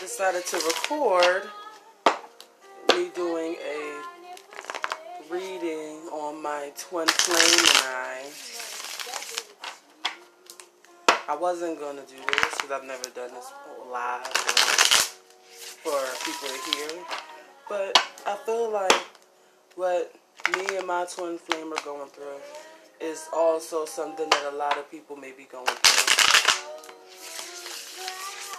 decided 0.00 0.46
to 0.46 0.56
record 0.56 1.42
me 2.96 3.10
doing 3.14 3.54
a 3.62 4.02
reading 5.30 5.98
on 6.10 6.42
my 6.42 6.72
twin 6.78 7.06
flame 7.06 7.66
and 7.68 7.84
I. 7.84 8.24
I 11.28 11.36
wasn't 11.36 11.78
going 11.78 11.96
to 11.96 12.02
do 12.02 12.16
this 12.16 12.54
because 12.54 12.70
I've 12.70 12.84
never 12.84 13.10
done 13.10 13.30
this 13.34 13.52
live 13.92 14.26
for 15.82 16.00
people 16.24 16.48
to 16.48 16.58
hear. 16.72 17.04
But 17.68 17.98
I 18.26 18.36
feel 18.46 18.72
like 18.72 19.04
what 19.76 20.14
me 20.56 20.78
and 20.78 20.86
my 20.86 21.04
twin 21.14 21.36
flame 21.36 21.74
are 21.74 21.84
going 21.84 22.08
through 22.08 22.40
is 23.02 23.28
also 23.34 23.84
something 23.84 24.30
that 24.30 24.50
a 24.50 24.56
lot 24.56 24.78
of 24.78 24.90
people 24.90 25.16
may 25.16 25.32
be 25.32 25.44
going 25.44 25.66
through. 25.66 26.29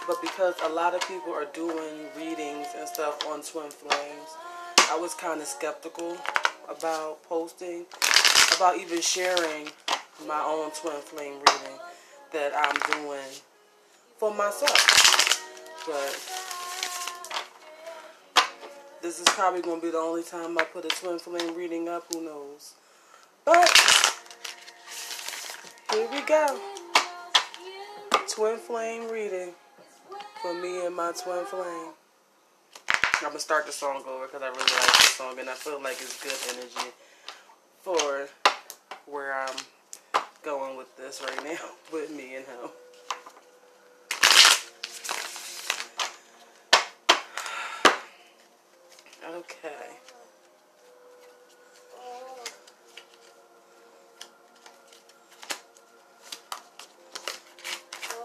But 0.06 0.20
because 0.20 0.54
a 0.64 0.68
lot 0.68 0.94
of 0.94 1.00
people 1.06 1.32
are 1.32 1.46
doing 1.52 2.06
readings 2.16 2.66
and 2.76 2.88
stuff 2.88 3.24
on 3.28 3.42
twin 3.42 3.70
flames, 3.70 4.30
I 4.90 4.98
was 4.98 5.14
kind 5.14 5.40
of 5.40 5.46
skeptical 5.46 6.16
about 6.68 7.22
posting, 7.22 7.86
about 8.56 8.78
even 8.78 9.00
sharing 9.00 9.68
my 10.26 10.42
own 10.44 10.72
twin 10.72 11.00
flame 11.02 11.34
reading 11.34 11.78
that 12.32 12.52
I'm 12.56 13.02
doing 13.02 13.30
for 14.18 14.34
myself. 14.34 14.88
But 15.86 16.18
this 19.02 19.20
is 19.20 19.28
probably 19.28 19.62
going 19.62 19.80
to 19.80 19.86
be 19.86 19.92
the 19.92 19.98
only 19.98 20.24
time 20.24 20.58
I 20.58 20.64
put 20.64 20.84
a 20.84 20.88
twin 20.88 21.20
flame 21.20 21.54
reading 21.54 21.88
up. 21.88 22.04
Who 22.12 22.24
knows? 22.24 22.74
But 23.44 23.70
here 25.92 26.08
we 26.10 26.22
go. 26.22 26.60
Twin 28.28 28.58
flame 28.58 29.08
reading 29.08 29.54
for 30.42 30.52
me 30.52 30.84
and 30.84 30.96
my 30.96 31.12
twin 31.12 31.44
flame. 31.44 31.92
I'm 33.20 33.28
gonna 33.28 33.38
start 33.38 33.64
the 33.64 33.70
song 33.70 34.02
over 34.08 34.26
because 34.26 34.42
I 34.42 34.48
really 34.48 34.58
like 34.58 34.96
the 34.96 35.12
song 35.14 35.38
and 35.38 35.48
I 35.48 35.54
feel 35.54 35.80
like 35.80 35.98
it's 36.00 36.20
good 36.20 36.56
energy 36.56 36.90
for 37.80 38.26
where 39.06 39.32
I'm 39.34 39.54
going 40.42 40.76
with 40.76 40.96
this 40.96 41.22
right 41.24 41.44
now 41.44 41.70
with 41.92 42.10
me 42.10 42.34
and 42.34 42.44
him. 42.44 42.70
Okay. 49.24 49.68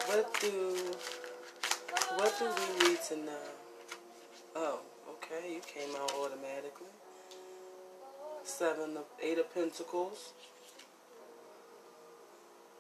What 0.08 0.39
do 0.41 0.97
do 2.39 2.45
we 2.45 2.89
need 2.89 3.02
to 3.02 3.16
know? 3.17 3.47
Oh, 4.55 4.80
okay, 5.09 5.53
you 5.53 5.61
came 5.61 5.95
out 5.95 6.11
automatically. 6.13 6.88
Seven 8.44 8.95
of 8.97 9.05
eight 9.21 9.39
of 9.39 9.52
pentacles. 9.53 10.33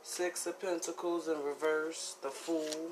Six 0.03 0.45
of 0.45 0.61
pentacles 0.61 1.27
in 1.27 1.41
reverse, 1.43 2.17
the 2.21 2.29
fool. 2.29 2.91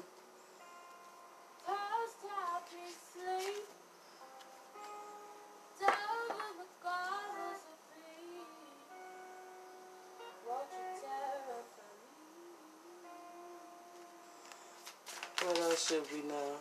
Should 15.95 16.11
we 16.11 16.27
know? 16.27 16.51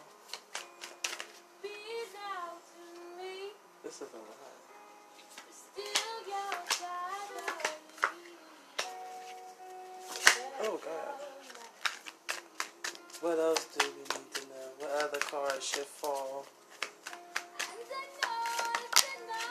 This 3.82 3.96
is 3.96 4.02
a 4.02 4.16
lot. 4.16 4.34
Oh 10.62 10.80
God. 10.84 11.14
What 13.22 13.38
else 13.40 13.66
do 13.76 13.86
we 13.86 14.02
need 14.02 14.34
to 14.34 14.40
know? 14.42 14.68
What 14.78 14.90
other 15.02 15.18
cards 15.18 15.66
should 15.66 15.84
fall? 15.84 16.46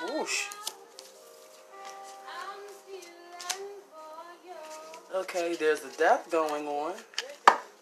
Whoosh. 0.08 0.46
Okay, 5.14 5.56
there's 5.60 5.84
a 5.84 5.98
death 5.98 6.32
going 6.32 6.68
on. 6.68 6.94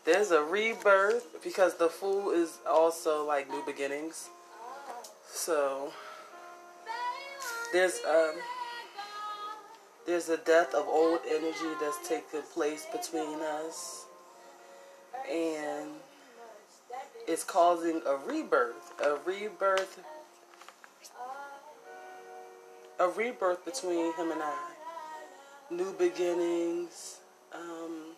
There's 0.03 0.31
a 0.31 0.43
rebirth 0.43 1.43
because 1.43 1.75
the 1.77 1.87
fool 1.87 2.31
is 2.31 2.57
also 2.67 3.25
like 3.25 3.49
new 3.49 3.63
beginnings. 3.65 4.29
So 5.27 5.93
there's 7.71 7.99
um 8.07 8.35
there's 10.05 10.29
a 10.29 10.37
death 10.37 10.73
of 10.73 10.87
old 10.87 11.19
energy 11.29 11.75
that's 11.79 12.07
taking 12.07 12.41
place 12.53 12.85
between 12.91 13.39
us 13.39 14.05
and 15.31 15.89
it's 17.27 17.43
causing 17.43 18.01
a 18.07 18.15
rebirth 18.15 18.93
a 19.03 19.17
rebirth 19.25 19.99
a 22.99 23.07
rebirth 23.09 23.63
between 23.63 24.13
him 24.15 24.31
and 24.31 24.41
I 24.41 24.71
new 25.69 25.93
beginnings 25.93 27.19
um 27.53 28.10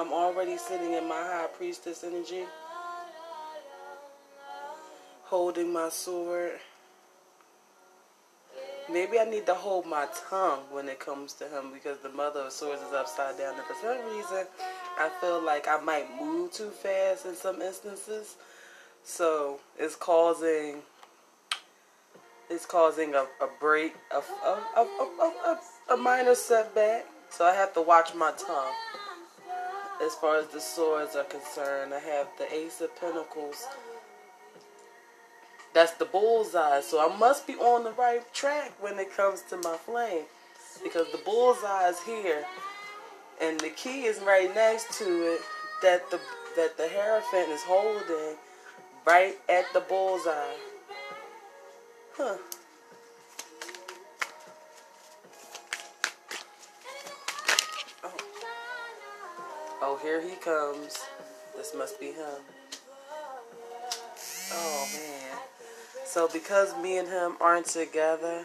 I'm 0.00 0.14
already 0.14 0.56
sitting 0.56 0.94
in 0.94 1.06
my 1.06 1.14
high 1.14 1.48
priestess 1.54 2.04
energy, 2.04 2.44
holding 5.24 5.70
my 5.70 5.90
sword. 5.90 6.52
Maybe 8.90 9.18
I 9.18 9.26
need 9.26 9.44
to 9.44 9.52
hold 9.52 9.84
my 9.84 10.08
tongue 10.30 10.60
when 10.70 10.88
it 10.88 11.00
comes 11.00 11.34
to 11.34 11.44
him 11.44 11.74
because 11.74 11.98
the 11.98 12.08
mother 12.08 12.40
of 12.40 12.52
swords 12.52 12.80
is 12.80 12.94
upside 12.94 13.36
down. 13.36 13.56
And 13.56 13.64
for 13.64 13.74
some 13.74 13.98
reason, 14.16 14.46
I 14.98 15.10
feel 15.20 15.44
like 15.44 15.68
I 15.68 15.78
might 15.78 16.06
move 16.18 16.50
too 16.52 16.70
fast 16.70 17.26
in 17.26 17.34
some 17.34 17.60
instances. 17.60 18.36
So 19.04 19.60
it's 19.78 19.96
causing 19.96 20.76
it's 22.48 22.64
causing 22.64 23.14
a, 23.14 23.26
a 23.42 23.48
break, 23.60 23.94
a, 24.10 24.16
a, 24.48 24.80
a, 24.80 25.58
a, 25.92 25.96
minor 25.98 26.34
setback. 26.34 27.04
So 27.28 27.44
I 27.44 27.54
have 27.54 27.74
to 27.74 27.82
watch 27.82 28.14
my 28.14 28.32
tongue 28.32 28.72
as 30.02 30.14
far 30.14 30.38
as 30.38 30.46
the 30.48 30.60
swords 30.60 31.14
are 31.16 31.24
concerned. 31.24 31.92
I 31.92 31.98
have 31.98 32.28
the 32.38 32.52
Ace 32.52 32.80
of 32.80 32.94
Pentacles. 33.00 33.66
That's 35.72 35.92
the 35.92 36.04
bullseye. 36.04 36.80
So 36.80 36.98
I 37.00 37.16
must 37.16 37.46
be 37.46 37.54
on 37.54 37.84
the 37.84 37.92
right 37.92 38.22
track 38.32 38.72
when 38.80 38.98
it 38.98 39.14
comes 39.14 39.42
to 39.50 39.56
my 39.58 39.76
flame. 39.76 40.24
Because 40.82 41.10
the 41.12 41.18
bullseye 41.18 41.88
is 41.88 42.00
here. 42.02 42.44
And 43.40 43.60
the 43.60 43.70
key 43.70 44.04
is 44.04 44.20
right 44.20 44.52
next 44.54 44.98
to 44.98 45.04
it 45.04 45.40
that 45.82 46.10
the 46.10 46.20
that 46.56 46.76
the 46.76 46.88
Hierophant 46.88 47.48
is 47.50 47.62
holding 47.62 48.36
right 49.06 49.38
at 49.48 49.64
the 49.72 49.80
bullseye. 49.80 50.56
Huh. 52.16 52.36
Oh, 59.82 59.98
here 60.02 60.20
he 60.20 60.36
comes. 60.36 60.98
This 61.56 61.74
must 61.74 61.98
be 61.98 62.06
him. 62.06 62.42
Oh, 64.52 64.88
man. 64.92 65.38
So 66.04 66.28
because 66.28 66.76
me 66.82 66.98
and 66.98 67.08
him 67.08 67.36
aren't 67.40 67.66
together, 67.66 68.44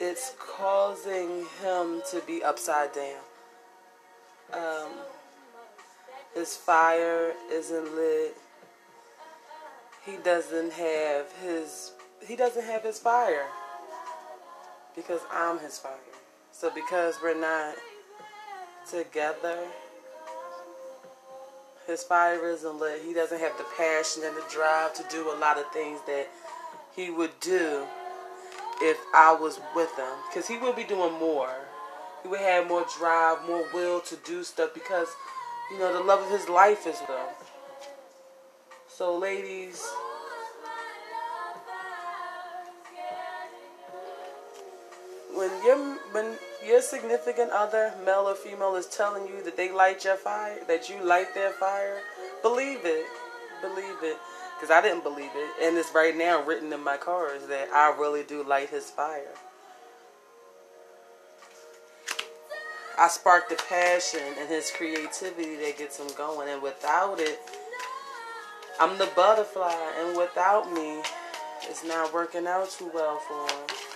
it's 0.00 0.34
causing 0.38 1.44
him 1.62 2.00
to 2.10 2.22
be 2.26 2.42
upside 2.42 2.92
down. 2.92 3.22
Um, 4.52 4.92
his 6.34 6.56
fire 6.56 7.34
isn't 7.52 7.94
lit. 7.94 8.36
He 10.06 10.16
doesn't 10.16 10.72
have 10.72 11.30
his 11.42 11.92
he 12.26 12.36
doesn't 12.36 12.64
have 12.64 12.82
his 12.82 12.98
fire 12.98 13.46
because 14.94 15.20
I'm 15.30 15.58
his 15.58 15.78
fire. 15.78 15.94
So 16.52 16.70
because 16.74 17.16
we're 17.22 17.40
not 17.40 17.74
together, 18.90 19.58
his 21.86 22.02
fire 22.02 22.48
isn't 22.50 22.78
lit. 22.78 23.02
He 23.04 23.14
doesn't 23.14 23.40
have 23.40 23.56
the 23.58 23.64
passion 23.76 24.22
and 24.24 24.36
the 24.36 24.44
drive 24.50 24.94
to 24.94 25.04
do 25.10 25.32
a 25.32 25.36
lot 25.38 25.58
of 25.58 25.70
things 25.72 26.00
that 26.06 26.28
he 26.94 27.10
would 27.10 27.38
do 27.40 27.84
if 28.82 28.98
I 29.14 29.34
was 29.34 29.60
with 29.74 29.94
him. 29.96 30.12
Because 30.28 30.46
he 30.46 30.58
would 30.58 30.76
be 30.76 30.84
doing 30.84 31.12
more. 31.14 31.54
He 32.22 32.28
would 32.28 32.40
have 32.40 32.68
more 32.68 32.84
drive, 32.98 33.46
more 33.46 33.64
will 33.72 34.00
to 34.00 34.16
do 34.26 34.44
stuff 34.44 34.74
because, 34.74 35.08
you 35.72 35.78
know, 35.78 35.92
the 35.92 36.00
love 36.00 36.20
of 36.20 36.30
his 36.30 36.48
life 36.48 36.86
is 36.86 37.00
with 37.00 37.08
him. 37.08 37.34
So, 38.88 39.16
ladies, 39.16 39.82
when 45.50 45.64
your 45.64 45.98
when 46.12 46.38
your 46.64 46.82
significant 46.82 47.50
other, 47.50 47.92
male 48.04 48.28
or 48.28 48.34
female, 48.34 48.76
is 48.76 48.86
telling 48.86 49.26
you 49.26 49.42
that 49.42 49.56
they 49.56 49.72
light 49.72 50.04
your 50.04 50.16
fire, 50.16 50.58
that 50.68 50.88
you 50.88 51.02
light 51.04 51.34
their 51.34 51.50
fire, 51.50 52.00
believe 52.42 52.80
it, 52.84 53.06
believe 53.60 53.96
it, 54.02 54.16
because 54.56 54.70
I 54.70 54.80
didn't 54.80 55.02
believe 55.02 55.30
it, 55.34 55.66
and 55.66 55.76
it's 55.76 55.94
right 55.94 56.16
now 56.16 56.44
written 56.44 56.72
in 56.72 56.82
my 56.82 56.96
cards 56.96 57.46
that 57.48 57.68
I 57.70 57.96
really 57.98 58.22
do 58.22 58.44
light 58.44 58.70
his 58.70 58.90
fire. 58.90 59.34
I 62.98 63.08
spark 63.08 63.48
the 63.48 63.56
passion 63.68 64.20
and 64.38 64.48
his 64.48 64.70
creativity 64.70 65.56
that 65.56 65.78
gets 65.78 65.98
him 65.98 66.08
going, 66.16 66.48
and 66.48 66.62
without 66.62 67.18
it, 67.18 67.38
I'm 68.78 68.98
the 68.98 69.08
butterfly, 69.16 69.74
and 69.98 70.16
without 70.16 70.70
me, 70.72 71.02
it's 71.62 71.84
not 71.84 72.12
working 72.12 72.46
out 72.46 72.70
too 72.70 72.90
well 72.92 73.18
for 73.18 73.46
him. 73.46 73.89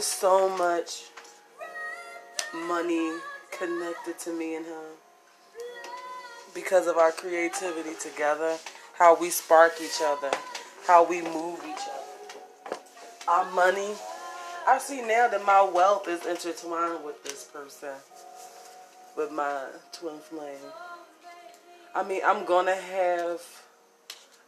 It's 0.00 0.06
so 0.06 0.48
much 0.56 1.02
money 2.66 3.18
connected 3.50 4.18
to 4.20 4.32
me 4.32 4.54
and 4.54 4.64
him 4.64 4.96
because 6.54 6.86
of 6.86 6.96
our 6.96 7.12
creativity 7.12 7.90
together, 8.00 8.56
how 8.98 9.14
we 9.20 9.28
spark 9.28 9.74
each 9.78 10.00
other, 10.02 10.30
how 10.86 11.06
we 11.06 11.20
move 11.20 11.60
each 11.68 11.84
other. 11.92 12.78
Our 13.28 13.50
money. 13.52 13.90
I 14.66 14.78
see 14.78 15.02
now 15.02 15.28
that 15.28 15.44
my 15.44 15.62
wealth 15.62 16.08
is 16.08 16.24
intertwined 16.24 17.04
with 17.04 17.22
this 17.22 17.44
person, 17.44 17.92
with 19.18 19.30
my 19.30 19.66
twin 19.92 20.18
flame. 20.18 20.72
I 21.94 22.04
mean, 22.04 22.22
I'm 22.24 22.46
gonna 22.46 22.74
have, 22.74 23.42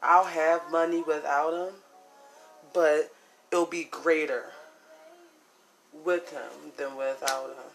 I'll 0.03 0.25
have 0.25 0.63
money 0.71 1.03
without 1.07 1.53
him, 1.53 1.75
but 2.73 3.13
it'll 3.51 3.67
be 3.67 3.85
greater 3.85 4.47
with 6.05 6.31
him 6.31 6.73
than 6.77 6.97
without 6.97 7.49
him. 7.49 7.73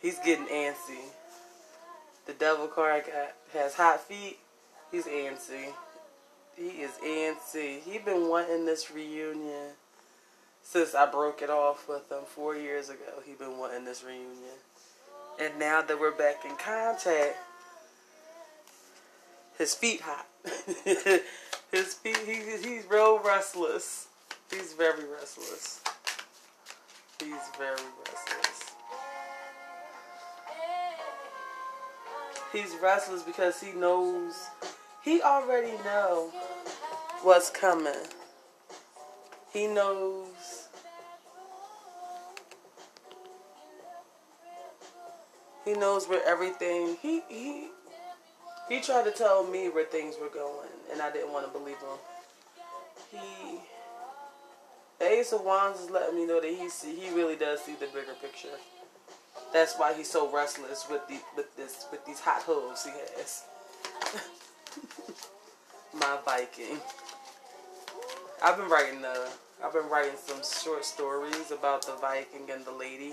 He's 0.00 0.18
getting 0.18 0.46
antsy. 0.46 1.10
The 2.26 2.32
devil 2.32 2.68
card 2.68 3.04
has 3.52 3.74
hot 3.74 4.00
feet. 4.00 4.38
He's 4.90 5.06
antsy. 5.06 5.72
He 6.56 6.68
is 6.68 6.92
antsy. 7.04 7.80
He 7.80 7.98
been 7.98 8.28
wanting 8.28 8.66
this 8.66 8.90
reunion 8.90 9.72
since 10.62 10.94
I 10.94 11.06
broke 11.10 11.42
it 11.42 11.50
off 11.50 11.88
with 11.88 12.10
him 12.10 12.24
four 12.26 12.56
years 12.56 12.88
ago. 12.88 13.20
He 13.24 13.34
been 13.34 13.58
wanting 13.58 13.84
this 13.84 14.02
reunion. 14.02 14.58
And 15.40 15.58
now 15.58 15.82
that 15.82 16.00
we're 16.00 16.16
back 16.16 16.44
in 16.44 16.56
contact, 16.56 17.36
his 19.58 19.74
feet 19.74 20.00
hot. 20.00 20.26
his 21.72 21.98
he, 22.02 22.12
he's 22.62 22.84
real 22.88 23.18
restless. 23.18 24.08
He's 24.50 24.72
very 24.72 25.04
restless. 25.04 25.80
He's 27.18 27.30
very 27.58 27.76
restless. 27.98 28.72
He's 32.52 32.76
restless 32.80 33.22
because 33.22 33.60
he 33.60 33.72
knows, 33.72 34.34
he 35.02 35.20
already 35.20 35.72
know 35.84 36.30
what's 37.22 37.50
coming. 37.50 37.94
He 39.52 39.66
knows 39.66 40.68
he 45.64 45.72
knows 45.72 46.08
where 46.08 46.24
everything 46.26 46.96
he 47.02 47.22
he 47.28 47.68
he 48.68 48.80
tried 48.80 49.04
to 49.04 49.10
tell 49.10 49.46
me 49.46 49.68
where 49.68 49.84
things 49.84 50.16
were 50.20 50.28
going 50.28 50.68
and 50.92 51.00
I 51.00 51.10
didn't 51.12 51.32
want 51.32 51.46
to 51.46 51.58
believe 51.58 51.78
him. 51.78 51.98
He 53.10 53.60
Ace 55.00 55.32
of 55.32 55.42
Wands 55.42 55.80
is 55.80 55.90
letting 55.90 56.16
me 56.16 56.26
know 56.26 56.40
that 56.40 56.50
he 56.50 56.68
see 56.68 56.94
he 56.94 57.14
really 57.14 57.36
does 57.36 57.60
see 57.60 57.74
the 57.74 57.86
bigger 57.86 58.14
picture. 58.20 58.48
That's 59.52 59.76
why 59.76 59.94
he's 59.94 60.10
so 60.10 60.32
restless 60.32 60.86
with 60.90 61.06
the 61.08 61.18
with 61.36 61.54
this 61.56 61.86
with 61.90 62.04
these 62.06 62.20
hot 62.20 62.42
hooves 62.42 62.84
he 62.84 62.90
has. 62.90 63.44
My 65.94 66.18
Viking. 66.24 66.78
I've 68.42 68.56
been 68.56 68.68
writing 68.68 69.02
the 69.02 69.28
I've 69.64 69.72
been 69.72 69.88
writing 69.88 70.16
some 70.16 70.40
short 70.42 70.84
stories 70.84 71.50
about 71.50 71.86
the 71.86 71.94
Viking 72.00 72.50
and 72.50 72.64
the 72.64 72.72
lady. 72.72 73.12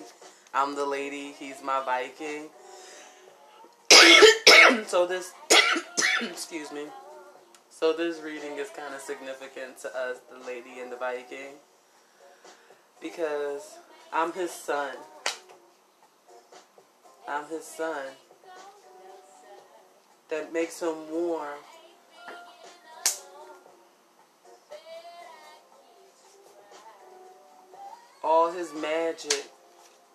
I'm 0.53 0.75
the 0.75 0.85
lady, 0.85 1.31
he's 1.31 1.63
my 1.63 1.83
Viking. 1.83 2.49
so 4.85 5.07
this 5.07 5.31
excuse 6.21 6.71
me. 6.71 6.85
So 7.69 7.93
this 7.93 8.21
reading 8.21 8.57
is 8.57 8.69
kind 8.69 8.93
of 8.93 9.01
significant 9.01 9.77
to 9.79 9.87
us, 9.89 10.17
the 10.31 10.45
lady 10.45 10.79
and 10.81 10.91
the 10.91 10.97
Viking 10.97 11.55
because 13.03 13.77
I'm 14.13 14.31
his 14.31 14.49
sun. 14.49 14.95
I'm 17.27 17.45
his 17.49 17.65
sun. 17.65 18.05
That 20.29 20.53
makes 20.53 20.81
him 20.81 20.95
warm. 21.11 21.59
All 28.23 28.51
his 28.51 28.73
magic, 28.73 29.43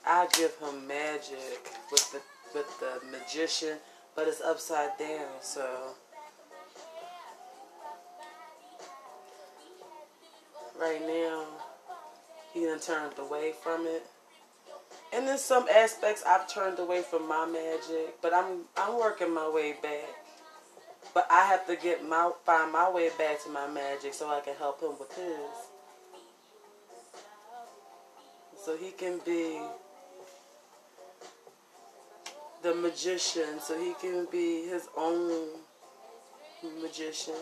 I 0.07 0.27
give 0.33 0.57
him 0.57 0.87
magic 0.87 1.71
with 1.93 2.11
the 2.13 2.21
with 2.55 2.81
the 2.81 3.07
magician, 3.11 3.77
but 4.19 4.27
it's 4.27 4.41
upside 4.41 4.99
down, 4.99 5.29
so 5.41 5.95
right 10.77 11.01
now 11.07 11.45
he 12.53 12.65
done 12.65 12.81
turned 12.81 13.17
away 13.21 13.53
from 13.63 13.87
it. 13.87 14.03
And 15.13 15.29
in 15.29 15.39
some 15.39 15.69
aspects, 15.69 16.25
I've 16.27 16.49
turned 16.49 16.81
away 16.81 17.03
from 17.03 17.29
my 17.29 17.47
magic, 17.47 18.21
but 18.21 18.35
I'm 18.35 18.63
I'm 18.77 18.99
working 18.99 19.33
my 19.33 19.49
way 19.49 19.77
back. 19.81 20.09
But 21.15 21.29
I 21.31 21.47
have 21.47 21.65
to 21.69 21.77
get 21.77 22.05
my 22.05 22.33
find 22.45 22.73
my 22.73 22.91
way 22.91 23.11
back 23.17 23.41
to 23.45 23.51
my 23.51 23.69
magic 23.69 24.15
so 24.15 24.29
I 24.29 24.41
can 24.41 24.57
help 24.57 24.83
him 24.83 24.99
with 24.99 25.15
his. 25.15 25.55
So 28.65 28.77
he 28.77 28.91
can 28.91 29.21
be 29.25 29.61
the 32.69 32.75
magician, 32.75 33.59
so 33.61 33.79
he 33.79 33.95
can 33.95 34.27
be 34.31 34.67
his 34.67 34.89
own 34.95 35.49
magician. 36.83 37.33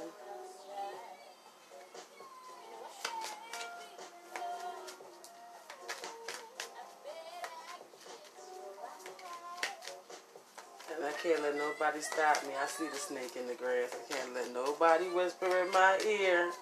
And 10.95 11.05
I 11.05 11.11
can't 11.21 11.43
let 11.43 11.57
nobody 11.57 12.01
stop 12.01 12.45
me. 12.47 12.51
I 12.63 12.67
see 12.67 12.87
the 12.87 12.97
snake 12.97 13.35
in 13.35 13.49
the 13.49 13.55
grass. 13.55 13.91
I 13.95 14.13
can't 14.13 14.33
let 14.33 14.53
nobody 14.53 15.07
whisper 15.07 15.47
in 15.47 15.73
my 15.73 15.99
ear. 16.07 16.53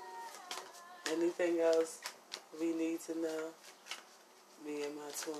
Anything 1.12 1.60
else 1.60 2.00
we 2.58 2.72
need 2.72 3.00
to 3.00 3.20
know? 3.20 3.44
Me 4.64 4.84
and 4.84 4.96
my 4.96 5.10
twin. 5.20 5.36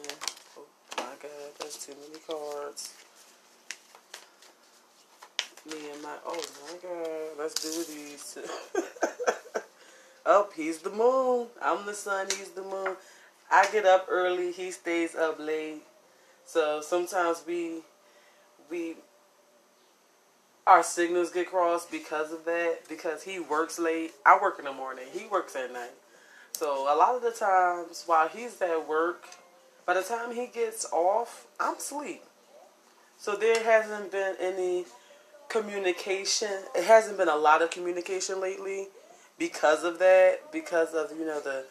Oh 0.58 0.66
my 0.98 1.04
God, 1.22 1.30
that's 1.58 1.86
too 1.86 1.94
many 2.06 2.20
cards. 2.26 2.92
Me 5.70 5.90
and 5.92 6.02
my, 6.02 6.16
oh 6.26 6.42
my 6.66 6.76
God, 6.82 7.38
let's 7.38 7.54
do 7.54 7.92
these. 7.92 8.38
oh, 10.26 10.48
he's 10.54 10.78
the 10.78 10.90
moon. 10.90 11.48
I'm 11.62 11.86
the 11.86 11.94
sun, 11.94 12.26
he's 12.26 12.50
the 12.50 12.62
moon. 12.62 12.96
I 13.50 13.66
get 13.72 13.86
up 13.86 14.06
early, 14.10 14.52
he 14.52 14.70
stays 14.70 15.14
up 15.14 15.38
late. 15.38 15.82
So 16.44 16.80
sometimes 16.82 17.42
we 17.46 17.80
we 18.70 18.96
our 20.66 20.82
signals 20.82 21.30
get 21.30 21.48
crossed 21.48 21.90
because 21.90 22.32
of 22.32 22.44
that. 22.44 22.80
Because 22.88 23.22
he 23.22 23.38
works 23.38 23.78
late. 23.78 24.12
I 24.24 24.38
work 24.40 24.58
in 24.58 24.64
the 24.64 24.72
morning. 24.72 25.04
He 25.12 25.26
works 25.26 25.56
at 25.56 25.72
night. 25.72 25.92
So 26.52 26.92
a 26.92 26.96
lot 26.96 27.16
of 27.16 27.22
the 27.22 27.32
times 27.32 28.04
while 28.06 28.28
he's 28.28 28.60
at 28.62 28.88
work, 28.88 29.24
by 29.86 29.94
the 29.94 30.02
time 30.02 30.34
he 30.34 30.46
gets 30.46 30.86
off, 30.92 31.46
I'm 31.58 31.76
asleep. 31.76 32.22
So 33.18 33.36
there 33.36 33.62
hasn't 33.62 34.12
been 34.12 34.36
any 34.40 34.84
communication. 35.54 36.50
It 36.74 36.84
hasn't 36.84 37.16
been 37.16 37.28
a 37.28 37.36
lot 37.36 37.62
of 37.62 37.70
communication 37.70 38.40
lately 38.40 38.88
because 39.38 39.84
of 39.84 40.00
that. 40.00 40.50
Because 40.50 40.94
of 40.94 41.16
you 41.16 41.24
know 41.24 41.40
the 41.40 41.64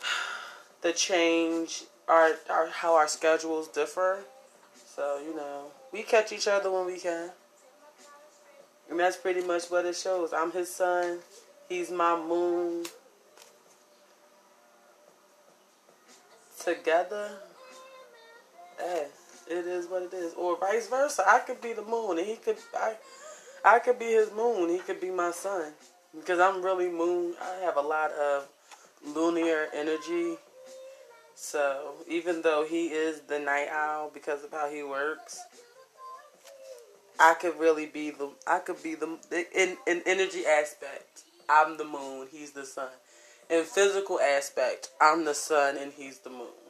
the 0.82 0.92
change, 0.92 1.84
our, 2.08 2.32
our 2.48 2.68
how 2.68 2.94
our 2.94 3.06
schedules 3.06 3.68
differ. 3.68 4.20
So 4.86 5.20
you 5.22 5.36
know 5.36 5.66
we 5.92 6.02
catch 6.02 6.32
each 6.32 6.48
other 6.48 6.70
when 6.70 6.86
we 6.86 6.98
can. 6.98 7.30
And 8.90 8.98
that's 8.98 9.18
pretty 9.18 9.42
much 9.42 9.64
what 9.66 9.84
it 9.84 9.96
shows. 9.96 10.32
I'm 10.32 10.50
his 10.50 10.74
sun. 10.74 11.18
He's 11.68 11.90
my 11.90 12.16
moon. 12.16 12.86
Together, 16.64 17.30
eh, 18.82 19.04
it 19.50 19.66
is 19.66 19.86
what 19.86 20.02
it 20.02 20.14
is. 20.14 20.34
Or 20.34 20.56
vice 20.58 20.88
versa. 20.88 21.24
I 21.26 21.40
could 21.40 21.60
be 21.60 21.72
the 21.72 21.82
moon 21.82 22.18
and 22.18 22.26
he 22.26 22.36
could 22.36 22.58
I 22.76 22.94
I 23.64 23.78
could 23.78 23.98
be 23.98 24.06
his 24.06 24.30
moon. 24.32 24.70
He 24.70 24.78
could 24.78 25.00
be 25.00 25.10
my 25.10 25.30
sun. 25.30 25.72
Because 26.14 26.40
I'm 26.40 26.62
really 26.62 26.88
moon. 26.88 27.34
I 27.40 27.64
have 27.64 27.76
a 27.76 27.82
lot 27.82 28.12
of 28.12 28.48
lunar 29.04 29.66
energy. 29.74 30.36
So 31.34 31.94
even 32.08 32.42
though 32.42 32.66
he 32.68 32.86
is 32.86 33.20
the 33.22 33.38
night 33.38 33.68
owl 33.70 34.10
because 34.12 34.42
of 34.42 34.50
how 34.50 34.68
he 34.68 34.82
works, 34.82 35.40
I 37.20 37.34
could 37.34 37.58
really 37.58 37.86
be 37.86 38.10
the 38.10 38.30
I 38.46 38.58
could 38.58 38.82
be 38.82 38.94
the 38.94 39.18
in 39.54 39.76
in 39.86 40.02
energy 40.06 40.44
aspect. 40.46 41.22
I'm 41.48 41.76
the 41.76 41.84
moon, 41.84 42.28
he's 42.30 42.52
the 42.52 42.64
sun. 42.64 42.90
In 43.48 43.64
physical 43.64 44.20
aspect, 44.20 44.90
I'm 45.00 45.24
the 45.24 45.34
sun 45.34 45.76
and 45.78 45.92
he's 45.92 46.18
the 46.18 46.30
moon. 46.30 46.67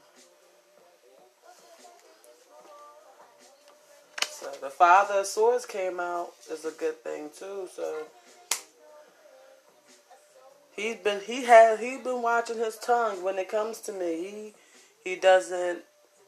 So 4.39 4.53
the 4.61 4.71
father 4.71 5.21
of 5.21 5.27
swords 5.27 5.67
came 5.67 5.99
out 5.99 6.33
is 6.51 6.65
a 6.65 6.71
good 6.71 7.03
thing 7.03 7.31
too. 7.37 7.69
So 7.75 8.05
he's 10.77 10.97
been 10.97 11.21
he 11.21 11.45
has 11.45 11.81
he's 11.81 12.03
been 12.03 12.23
watching 12.23 12.59
his 12.59 12.77
tongue 12.77 13.25
when 13.25 13.39
it 13.39 13.49
comes 13.49 13.81
to 13.81 13.93
me. 13.93 14.55
He 15.05 15.11
he 15.11 15.17
doesn't 15.17 15.83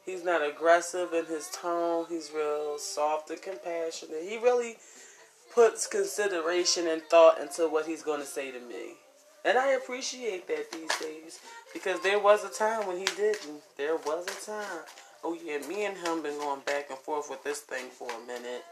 He's 0.05 0.23
not 0.23 0.45
aggressive 0.45 1.13
in 1.13 1.25
his 1.27 1.47
tone. 1.49 2.05
He's 2.09 2.31
real 2.35 2.77
soft 2.79 3.29
and 3.29 3.41
compassionate. 3.41 4.23
He 4.23 4.37
really 4.37 4.77
puts 5.53 5.85
consideration 5.85 6.87
and 6.87 7.03
thought 7.03 7.39
into 7.39 7.67
what 7.67 7.85
he's 7.85 8.01
going 8.01 8.19
to 8.19 8.25
say 8.25 8.51
to 8.51 8.59
me. 8.59 8.95
And 9.45 9.57
I 9.57 9.73
appreciate 9.73 10.47
that 10.47 10.71
these 10.71 10.95
days 10.99 11.39
because 11.73 12.01
there 12.01 12.19
was 12.19 12.43
a 12.43 12.49
time 12.49 12.87
when 12.87 12.97
he 12.97 13.05
didn't. 13.05 13.61
There 13.77 13.97
was 13.97 14.25
a 14.25 14.45
time. 14.45 14.85
Oh 15.23 15.33
yeah, 15.33 15.59
me 15.67 15.85
and 15.85 15.97
him 15.97 16.23
been 16.23 16.37
going 16.39 16.61
back 16.61 16.89
and 16.89 16.97
forth 16.99 17.29
with 17.29 17.43
this 17.43 17.59
thing 17.59 17.87
for 17.89 18.09
a 18.09 18.27
minute. 18.27 18.63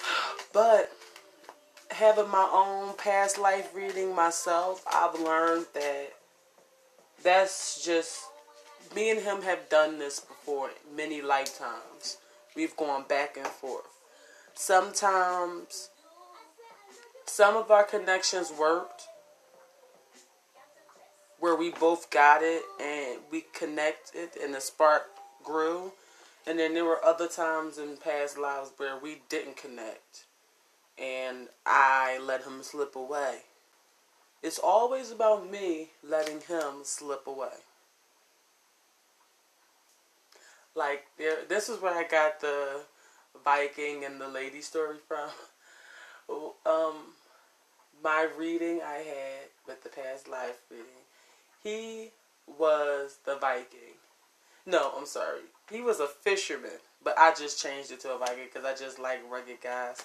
But 0.52 0.92
having 1.90 2.28
my 2.28 2.48
own 2.52 2.94
past 2.96 3.38
life 3.38 3.74
reading 3.74 4.14
myself, 4.14 4.84
I've 4.92 5.18
learned 5.18 5.66
that 5.72 6.12
that's 7.22 7.82
just 7.84 8.24
me 8.94 9.10
and 9.10 9.20
him 9.20 9.42
have 9.42 9.68
done 9.68 9.98
this 9.98 10.20
before 10.20 10.70
many 10.94 11.22
lifetimes. 11.22 12.18
We've 12.54 12.76
gone 12.76 13.04
back 13.08 13.36
and 13.38 13.46
forth. 13.46 13.86
Sometimes 14.54 15.88
some 17.24 17.56
of 17.56 17.70
our 17.70 17.84
connections 17.84 18.52
worked 18.52 19.06
where 21.42 21.56
we 21.56 21.70
both 21.70 22.08
got 22.08 22.40
it 22.40 22.62
and 22.80 23.18
we 23.32 23.44
connected 23.52 24.28
and 24.40 24.54
the 24.54 24.60
spark 24.60 25.08
grew. 25.42 25.90
And 26.46 26.56
then 26.56 26.72
there 26.72 26.84
were 26.84 27.04
other 27.04 27.26
times 27.26 27.78
in 27.78 27.96
past 27.96 28.38
lives 28.38 28.70
where 28.76 28.96
we 28.96 29.22
didn't 29.28 29.56
connect 29.56 30.26
and 30.96 31.48
I 31.66 32.20
let 32.24 32.44
him 32.44 32.62
slip 32.62 32.94
away. 32.94 33.38
It's 34.40 34.60
always 34.60 35.10
about 35.10 35.50
me 35.50 35.88
letting 36.08 36.42
him 36.42 36.84
slip 36.84 37.26
away. 37.26 37.58
Like 40.76 41.06
there, 41.18 41.38
this 41.48 41.68
is 41.68 41.82
where 41.82 41.92
I 41.92 42.06
got 42.06 42.40
the 42.40 42.82
Viking 43.44 44.04
and 44.04 44.20
the 44.20 44.28
lady 44.28 44.60
story 44.60 44.98
from. 45.08 45.28
um, 46.66 46.94
my 48.02 48.28
reading 48.38 48.80
I 48.80 48.98
had 48.98 49.48
with 49.66 49.82
the 49.82 49.88
past 49.88 50.28
life 50.28 50.58
reading, 50.70 51.01
he 51.62 52.10
was 52.46 53.18
the 53.24 53.36
Viking. 53.36 53.96
No, 54.66 54.92
I'm 54.96 55.06
sorry. 55.06 55.42
He 55.70 55.80
was 55.80 56.00
a 56.00 56.06
fisherman, 56.06 56.78
but 57.02 57.18
I 57.18 57.32
just 57.34 57.62
changed 57.62 57.90
it 57.90 58.00
to 58.00 58.14
a 58.14 58.18
Viking 58.18 58.44
because 58.52 58.64
I 58.64 58.74
just 58.74 58.98
like 58.98 59.20
rugged 59.30 59.60
guys. 59.62 60.02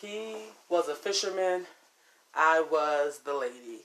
He 0.00 0.36
was 0.68 0.88
a 0.88 0.94
fisherman. 0.94 1.66
I 2.34 2.60
was 2.60 3.20
the 3.24 3.34
lady. 3.34 3.82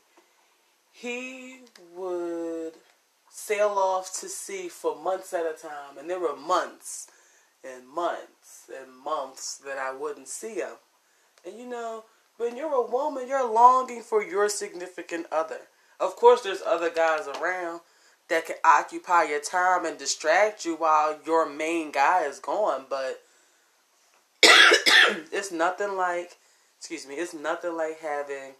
He 0.92 1.60
would 1.96 2.74
sail 3.30 3.70
off 3.70 4.20
to 4.20 4.28
sea 4.28 4.68
for 4.68 5.02
months 5.02 5.34
at 5.34 5.46
a 5.46 5.54
time. 5.54 5.98
And 5.98 6.10
there 6.10 6.20
were 6.20 6.36
months 6.36 7.08
and 7.64 7.88
months 7.88 8.70
and 8.70 8.92
months 9.04 9.58
that 9.66 9.78
I 9.78 9.94
wouldn't 9.96 10.28
see 10.28 10.56
him. 10.56 10.76
And 11.46 11.58
you 11.58 11.68
know, 11.68 12.06
when 12.38 12.58
you're 12.58 12.74
a 12.74 12.90
woman, 12.90 13.28
you're 13.28 13.50
longing 13.50 14.02
for 14.02 14.24
your 14.24 14.50
significant 14.50 15.28
other. 15.32 15.62
Of 16.00 16.16
course, 16.16 16.42
there's 16.42 16.62
other 16.62 16.90
guys 16.90 17.28
around 17.28 17.82
that 18.30 18.46
can 18.46 18.56
occupy 18.64 19.24
your 19.24 19.42
time 19.42 19.86
and 19.86 19.98
distract 19.98 20.64
you 20.64 20.76
while 20.76 21.18
your 21.26 21.50
main 21.50 21.92
guy 21.92 22.24
is 22.24 22.40
gone, 22.40 22.86
but 22.90 23.22
it's 24.44 25.52
nothing 25.52 25.98
like, 25.98 26.38
excuse 26.78 27.08
me, 27.08 27.16
it's 27.16 27.34
nothing 27.34 27.76
like 27.76 28.00
having 28.00 28.54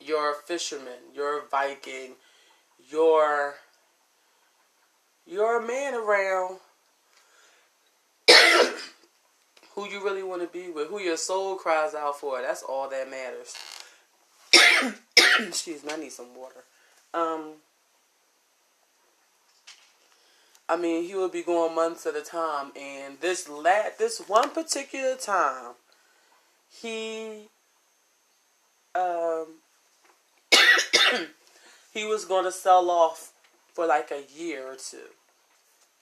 your 0.00 0.34
fisherman, 0.34 1.12
your 1.14 1.46
Viking, 1.48 2.14
your 2.90 3.54
your 5.26 5.60
man 5.60 5.94
around 5.94 6.58
who 9.74 9.88
you 9.88 10.02
really 10.02 10.22
want 10.22 10.40
to 10.40 10.48
be 10.48 10.70
with, 10.70 10.88
who 10.88 11.00
your 11.00 11.16
soul 11.16 11.56
cries 11.56 11.94
out 11.94 12.18
for. 12.18 12.40
That's 12.40 12.62
all 12.62 12.88
that 12.90 13.10
matters. 13.10 13.54
Excuse 15.38 15.84
me, 15.84 15.92
I 15.92 15.96
need 15.96 16.12
some 16.12 16.34
water. 16.34 16.64
Um, 17.14 17.54
I 20.68 20.76
mean, 20.76 21.04
he 21.04 21.14
would 21.14 21.32
be 21.32 21.42
going 21.42 21.74
months 21.74 22.06
at 22.06 22.16
a 22.16 22.22
time, 22.22 22.72
and 22.78 23.20
this 23.20 23.48
la- 23.48 23.90
this 23.98 24.20
one 24.26 24.50
particular 24.50 25.14
time, 25.14 25.74
he 26.68 27.48
um 28.94 29.46
he 31.94 32.04
was 32.04 32.24
going 32.24 32.44
to 32.44 32.52
sell 32.52 32.90
off 32.90 33.32
for 33.74 33.86
like 33.86 34.10
a 34.10 34.24
year 34.36 34.66
or 34.66 34.76
two. 34.76 35.10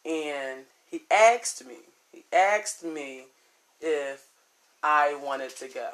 And 0.08 0.64
he 0.90 1.02
asked 1.10 1.66
me, 1.66 1.76
he 2.12 2.24
asked 2.32 2.84
me 2.84 3.24
if 3.80 4.26
I 4.82 5.18
wanted 5.22 5.56
to 5.56 5.68
go. 5.68 5.90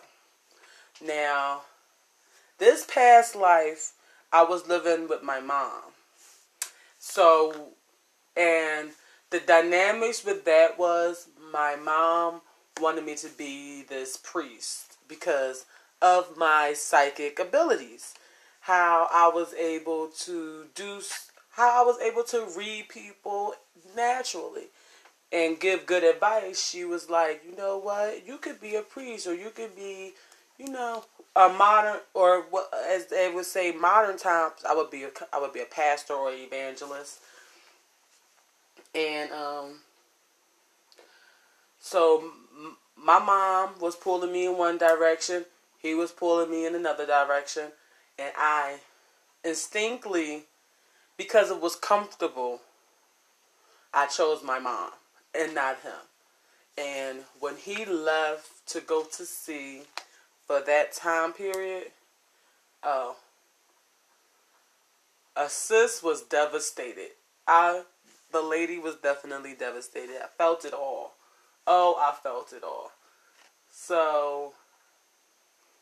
Now, 1.05 1.62
this 2.61 2.87
past 2.87 3.35
life, 3.35 3.95
I 4.33 4.45
was 4.45 4.69
living 4.69 5.09
with 5.09 5.25
my 5.25 5.40
mom. 5.40 5.83
So, 7.00 7.71
and 8.37 8.90
the 9.31 9.40
dynamics 9.40 10.25
with 10.25 10.45
that 10.45 10.79
was 10.79 11.26
my 11.52 11.75
mom 11.75 12.43
wanted 12.81 13.05
me 13.05 13.17
to 13.17 13.29
be 13.29 13.83
this 13.83 14.17
priest 14.17 14.99
because 15.09 15.67
of 16.00 16.37
my 16.37 16.73
psychic 16.75 17.38
abilities 17.40 18.14
how 18.61 19.09
I 19.11 19.31
was 19.35 19.55
able 19.55 20.09
to 20.21 20.67
do, 20.75 21.00
how 21.52 21.83
I 21.83 21.87
was 21.87 21.99
able 22.00 22.23
to 22.25 22.47
read 22.57 22.88
people 22.88 23.55
naturally 23.97 24.67
and 25.33 25.59
give 25.59 25.87
good 25.87 26.05
advice. 26.05 26.69
She 26.69 26.85
was 26.85 27.09
like, 27.09 27.43
you 27.49 27.57
know 27.57 27.79
what, 27.79 28.26
you 28.26 28.37
could 28.38 28.61
be 28.61 28.76
a 28.76 28.83
priest 28.83 29.26
or 29.26 29.35
you 29.35 29.50
could 29.50 29.75
be, 29.75 30.12
you 30.59 30.69
know, 30.69 31.05
a 31.37 31.49
modern 31.49 32.01
or 32.15 32.45
as 32.89 33.07
they 33.07 33.31
would 33.33 33.47
say 33.47 33.73
modern 33.73 34.19
times. 34.19 34.65
I 34.69 34.75
would 34.75 34.91
be 34.91 35.05
a, 35.05 35.11
I 35.33 35.41
would 35.41 35.53
be 35.53 35.61
a 35.61 35.67
pastor 35.67 36.15
or 36.15 36.33
evangelist, 36.33 37.21
and 38.95 39.31
um. 39.33 39.75
So 41.83 42.31
my 42.97 43.19
mom 43.19 43.71
was 43.81 43.97
pulling 43.97 44.33
me 44.33 44.47
in 44.47 44.59
one 44.59 44.77
direction. 44.77 45.47
He 45.79 45.95
was 45.95 46.13
pulling 46.13 46.51
me 46.51 46.67
in 46.67 46.75
another 46.75 47.07
direction 47.07 47.73
and 48.21 48.33
I 48.37 48.81
instinctively, 49.45 50.45
because 51.17 51.51
it 51.51 51.61
was 51.61 51.75
comfortable, 51.75 52.61
I 53.95 54.07
chose 54.07 54.43
my 54.45 54.59
mom 54.59 54.91
and 55.35 55.55
not 55.55 55.81
him. 55.81 55.93
And 56.77 57.21
when 57.41 57.57
he 57.57 57.85
left 57.85 58.67
to 58.69 58.81
go 58.81 59.05
to 59.05 59.25
sea 59.25 59.83
for 60.50 60.61
that 60.61 60.92
time 60.92 61.33
period, 61.33 61.92
oh, 62.83 63.14
a 65.37 65.49
sis 65.49 66.02
was 66.02 66.23
devastated. 66.23 67.11
I, 67.47 67.83
the 68.33 68.42
lady 68.42 68.76
was 68.76 68.97
definitely 68.97 69.54
devastated. 69.54 70.16
I 70.21 70.26
felt 70.26 70.64
it 70.64 70.75
all. 70.75 71.12
Oh, 71.69 71.95
I 72.00 72.16
felt 72.21 72.52
it 72.52 72.64
all. 72.64 72.90
So 73.71 74.54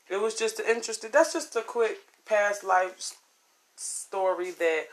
it 0.06 0.20
was 0.20 0.34
just 0.34 0.60
interesting. 0.60 1.12
That's 1.14 1.32
just 1.32 1.56
a 1.56 1.62
quick 1.62 2.00
past 2.26 2.62
life 2.62 3.14
story 3.74 4.50
that 4.50 4.88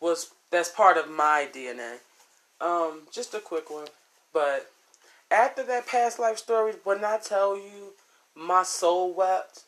was 0.00 0.30
that's 0.50 0.70
part 0.70 0.96
of 0.96 1.10
my 1.10 1.46
DNA. 1.54 1.96
Um, 2.58 3.02
just 3.12 3.34
a 3.34 3.40
quick 3.40 3.68
one, 3.70 3.88
but 4.32 4.70
after 5.30 5.62
that 5.62 5.86
past 5.86 6.18
life 6.18 6.38
story, 6.38 6.72
when 6.84 7.04
I 7.04 7.18
tell 7.18 7.54
you 7.54 7.92
my 8.34 8.62
soul 8.62 9.12
wept, 9.12 9.64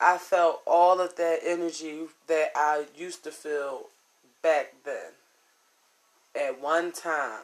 I 0.00 0.18
felt 0.18 0.62
all 0.66 1.00
of 1.00 1.16
that 1.16 1.40
energy 1.44 2.00
that 2.26 2.50
I 2.56 2.86
used 2.96 3.24
to 3.24 3.30
feel 3.30 3.86
back 4.42 4.74
then. 4.84 5.12
At 6.34 6.60
one 6.60 6.92
time, 6.92 7.42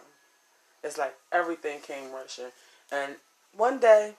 it's 0.83 0.99
like 0.99 1.15
everything 1.31 1.81
came 1.81 2.13
rushing. 2.13 2.51
And 2.91 3.17
one 3.57 3.79
day, 3.79 4.15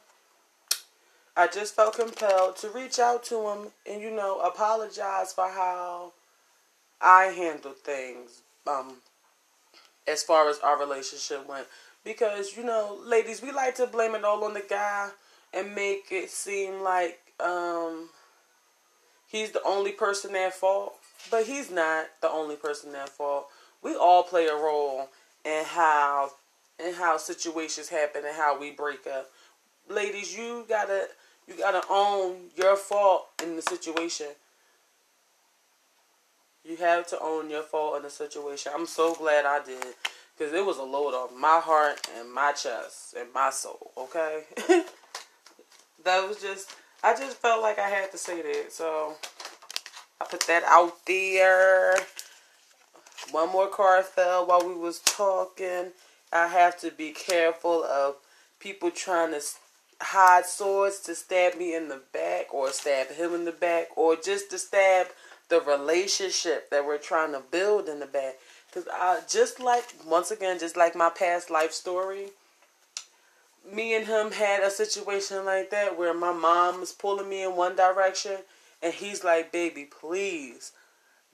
I 1.36 1.48
just 1.48 1.76
felt 1.76 1.96
compelled 1.96 2.58
to 2.58 2.70
reach 2.70 3.00
out 3.00 3.24
to 3.26 3.48
him 3.50 3.68
and, 3.90 4.02
you 4.02 4.12
know, 4.12 4.40
apologize 4.40 5.34
for 5.34 5.50
how 5.50 6.14
I 7.02 7.26
handled 7.26 7.78
things 7.78 8.42
um, 8.68 8.96
as 10.08 10.24
far 10.24 10.50
as 10.50 10.60
our 10.60 10.80
relationship 10.80 11.48
went. 11.48 11.68
Because, 12.04 12.56
you 12.56 12.64
know, 12.64 12.98
ladies, 13.06 13.42
we 13.42 13.52
like 13.52 13.76
to 13.76 13.88
blame 13.88 14.16
it 14.16 14.24
all 14.24 14.44
on 14.44 14.54
the 14.54 14.64
guy 14.68 15.10
and 15.54 15.76
make 15.76 16.08
it 16.12 16.30
seem 16.30 16.82
like 16.82 17.20
um, 17.40 18.10
he's 19.28 19.52
the 19.52 19.64
only 19.64 19.92
person 19.92 20.36
at 20.36 20.54
fault. 20.54 20.96
But 21.30 21.46
he's 21.46 21.70
not 21.70 22.08
the 22.22 22.30
only 22.30 22.56
person 22.56 22.96
at 22.96 23.10
fault. 23.10 23.48
We 23.82 23.96
all 23.96 24.24
play 24.24 24.48
a 24.48 24.56
role 24.56 25.10
in 25.46 25.64
how 25.66 26.32
in 26.84 26.94
how 26.94 27.18
situations 27.18 27.90
happen 27.90 28.24
and 28.26 28.36
how 28.36 28.60
we 28.60 28.72
break 28.72 29.06
up. 29.06 29.30
Ladies, 29.90 30.36
you 30.36 30.66
gotta 30.70 31.08
you 31.48 31.58
gotta 31.58 31.82
own 31.90 32.36
your 32.56 32.76
fault 32.76 33.28
in 33.44 33.56
the 33.56 33.62
situation. 33.62 34.28
You 36.64 36.78
have 36.78 37.08
to 37.08 37.20
own 37.20 37.50
your 37.50 37.64
fault 37.64 37.98
in 37.98 38.04
the 38.04 38.10
situation. 38.10 38.72
I'm 38.76 38.86
so 38.86 39.16
glad 39.16 39.46
I 39.46 39.64
did. 39.64 39.96
Because 40.38 40.54
it 40.54 40.66
was 40.66 40.78
a 40.78 40.84
load 40.84 41.14
off 41.14 41.36
my 41.36 41.60
heart 41.62 42.08
and 42.18 42.32
my 42.32 42.54
chest 42.54 43.14
and 43.20 43.28
my 43.34 43.50
soul, 43.50 43.92
okay? 43.98 44.44
that 46.04 46.28
was 46.28 46.42
just, 46.42 46.76
I 47.04 47.16
just 47.16 47.38
felt 47.38 47.62
like 47.62 47.80
I 47.80 47.90
had 47.90 48.12
to 48.12 48.18
say 48.18 48.42
that. 48.42 48.72
So, 48.72 49.16
I 50.22 50.26
put 50.26 50.42
that 50.48 50.64
out 50.64 51.06
there. 51.06 51.96
One 53.32 53.52
more 53.52 53.68
car 53.68 54.02
fell 54.04 54.46
while 54.46 54.68
we 54.68 54.74
was 54.74 55.00
talking. 55.00 55.92
I 56.32 56.48
have 56.48 56.80
to 56.82 56.92
be 56.92 57.12
careful 57.12 57.84
of 57.84 58.16
people 58.60 58.92
trying 58.92 59.32
to 59.32 59.42
hide 60.02 60.46
swords 60.46 61.00
to 61.02 61.16
stab 61.16 61.56
me 61.56 61.76
in 61.76 61.90
the 61.90 62.02
back 62.14 62.54
or 62.54 62.72
stab 62.72 63.10
him 63.10 63.34
in 63.34 63.46
the 63.46 63.52
back 63.52 63.88
or 63.96 64.16
just 64.16 64.50
to 64.52 64.58
stab 64.58 65.08
the 65.50 65.60
relationship 65.62 66.70
that 66.70 66.86
we're 66.86 66.98
trying 66.98 67.34
to 67.34 67.42
build 67.52 67.90
in 67.90 68.00
the 68.00 68.06
back. 68.06 68.36
Because 68.68 68.88
I 68.92 69.22
just 69.28 69.60
like, 69.60 69.86
once 70.06 70.32
again, 70.32 70.60
just 70.60 70.78
like 70.78 70.96
my 70.96 71.10
past 71.10 71.50
life 71.50 71.72
story, 71.72 72.28
me 73.74 73.96
and 73.96 74.06
him 74.06 74.32
had 74.32 74.64
a 74.64 74.72
situation 74.72 75.46
like 75.46 75.70
that 75.72 75.98
where 75.98 76.14
my 76.14 76.34
mom 76.34 76.80
was 76.80 76.92
pulling 76.92 77.30
me 77.30 77.44
in 77.44 77.56
one 77.56 77.76
direction 77.76 78.38
and 78.82 78.94
he's 78.94 79.24
like, 79.24 79.52
baby, 79.52 79.86
please 79.86 80.72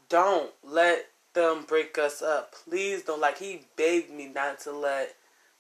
don't 0.10 0.52
let 0.64 1.08
them 1.34 1.66
break 1.68 1.98
us 1.98 2.22
up. 2.22 2.54
Please 2.54 3.04
don't. 3.04 3.22
Like, 3.22 3.38
he 3.38 3.62
begged 3.76 4.12
me 4.12 4.28
not 4.28 4.60
to 4.62 4.72
let 4.72 5.16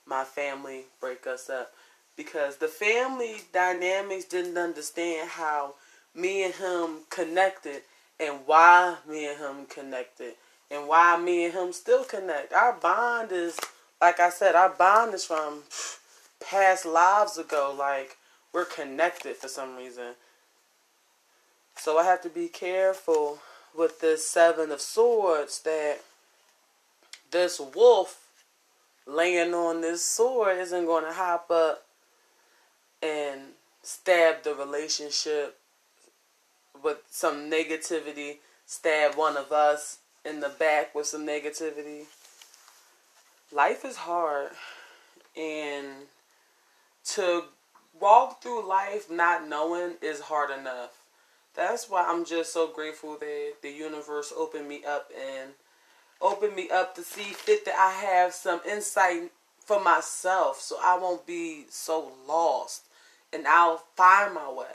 my 0.05 0.23
family 0.23 0.85
break 0.99 1.27
us 1.27 1.49
up 1.49 1.73
because 2.15 2.57
the 2.57 2.67
family 2.67 3.35
dynamics 3.53 4.25
didn't 4.25 4.57
understand 4.57 5.29
how 5.29 5.75
me 6.15 6.43
and 6.43 6.53
him 6.55 6.99
connected 7.09 7.81
and 8.19 8.39
why 8.45 8.95
me 9.07 9.27
and 9.27 9.37
him 9.37 9.65
connected 9.67 10.33
and 10.71 10.87
why 10.87 11.17
me 11.17 11.45
and 11.45 11.53
him 11.53 11.73
still 11.73 12.03
connect. 12.03 12.53
Our 12.53 12.73
bond 12.73 13.31
is, 13.31 13.59
like 14.01 14.19
I 14.19 14.29
said, 14.29 14.55
our 14.55 14.69
bond 14.69 15.13
is 15.13 15.25
from 15.25 15.63
past 16.39 16.85
lives 16.85 17.37
ago. 17.37 17.75
Like, 17.77 18.17
we're 18.53 18.65
connected 18.65 19.35
for 19.35 19.47
some 19.47 19.75
reason. 19.75 20.13
So 21.77 21.97
I 21.97 22.03
have 22.05 22.21
to 22.21 22.29
be 22.29 22.47
careful 22.47 23.39
with 23.77 23.99
this 23.99 24.27
Seven 24.27 24.71
of 24.71 24.79
Swords 24.79 25.61
that 25.63 25.99
this 27.31 27.59
wolf 27.59 28.21
laying 29.05 29.53
on 29.53 29.81
this 29.81 30.03
sword 30.03 30.57
isn't 30.57 30.85
going 30.85 31.03
to 31.03 31.11
hop 31.11 31.51
up 31.51 31.85
and 33.03 33.41
stab 33.83 34.43
the 34.43 34.55
relationship 34.55 35.59
with 36.81 36.97
some 37.09 37.51
negativity, 37.51 38.37
stab 38.65 39.15
one 39.15 39.37
of 39.37 39.51
us 39.51 39.99
in 40.23 40.39
the 40.39 40.49
back 40.49 40.95
with 40.95 41.05
some 41.05 41.25
negativity. 41.25 42.05
Life 43.51 43.85
is 43.85 43.97
hard, 43.97 44.51
and 45.37 45.87
to 47.13 47.45
walk 47.99 48.41
through 48.41 48.67
life 48.67 49.09
not 49.09 49.47
knowing 49.47 49.93
is 50.01 50.21
hard 50.21 50.51
enough. 50.51 51.03
That's 51.53 51.89
why 51.89 52.05
I'm 52.07 52.25
just 52.25 52.51
so 52.51 52.67
grateful 52.67 53.17
that 53.19 53.53
the 53.61 53.71
universe 53.71 54.33
opened 54.35 54.67
me 54.67 54.83
up 54.83 55.09
and 55.15 55.51
opened 56.21 56.55
me 56.55 56.69
up 56.69 56.95
to 56.95 57.03
see 57.03 57.33
fit 57.33 57.65
that 57.65 57.75
I 57.75 57.91
have 58.05 58.33
some 58.33 58.59
insight 58.69 59.31
for 59.59 59.81
myself 59.81 60.59
so 60.59 60.77
I 60.81 60.97
won't 60.97 61.25
be 61.25 61.65
so 61.69 62.11
lost 62.27 62.83
and 63.31 63.47
I'll 63.47 63.83
find 63.95 64.33
my 64.33 64.51
way. 64.51 64.65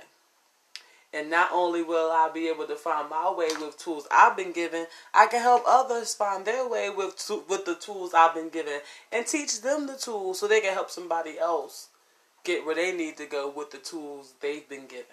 And 1.13 1.29
not 1.29 1.51
only 1.53 1.83
will 1.83 2.11
I 2.13 2.31
be 2.33 2.49
able 2.49 2.67
to 2.67 2.77
find 2.77 3.11
my 3.11 3.33
way 3.33 3.49
with 3.61 3.77
tools 3.79 4.07
I've 4.13 4.37
been 4.37 4.53
given, 4.53 4.87
I 5.13 5.27
can 5.27 5.43
help 5.43 5.65
others 5.67 6.15
find 6.15 6.45
their 6.45 6.69
way 6.69 6.89
with 6.89 7.31
with 7.49 7.65
the 7.65 7.75
tools 7.75 8.15
I've 8.15 8.35
been 8.35 8.49
given 8.49 8.81
and 9.11 9.27
teach 9.27 9.61
them 9.61 9.89
the 9.89 9.97
tools 9.97 10.39
so 10.39 10.47
they 10.47 10.61
can 10.61 10.73
help 10.73 10.89
somebody 10.89 11.37
else 11.37 11.89
get 12.45 12.65
where 12.65 12.75
they 12.75 12.93
need 12.93 13.17
to 13.19 13.27
go 13.27 13.51
with 13.51 13.71
the 13.71 13.79
tools 13.79 14.35
they've 14.41 14.69
been 14.69 14.87
given. 14.87 15.05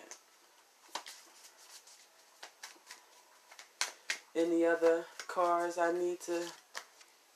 Any 4.35 4.65
other 4.65 5.05
cards 5.27 5.77
I 5.77 5.91
need 5.91 6.19
to 6.21 6.43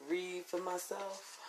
read 0.10 0.46
for 0.46 0.60
myself? 0.60 1.40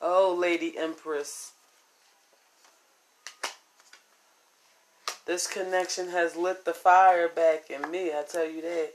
Oh, 0.00 0.36
Lady 0.38 0.76
Empress. 0.78 1.52
This 5.26 5.46
connection 5.46 6.08
has 6.08 6.36
lit 6.36 6.64
the 6.64 6.72
fire 6.72 7.28
back 7.28 7.70
in 7.70 7.90
me. 7.90 8.10
I 8.12 8.22
tell 8.30 8.48
you 8.48 8.62
that. 8.62 8.92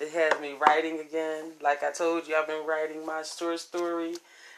It 0.00 0.10
has 0.10 0.40
me 0.40 0.54
writing 0.60 0.98
again. 0.98 1.52
Like 1.62 1.82
I 1.82 1.92
told 1.92 2.26
you, 2.26 2.34
I've 2.34 2.46
been 2.46 2.66
writing 2.66 3.04
my 3.06 3.22
short 3.22 3.60
story. 3.60 4.14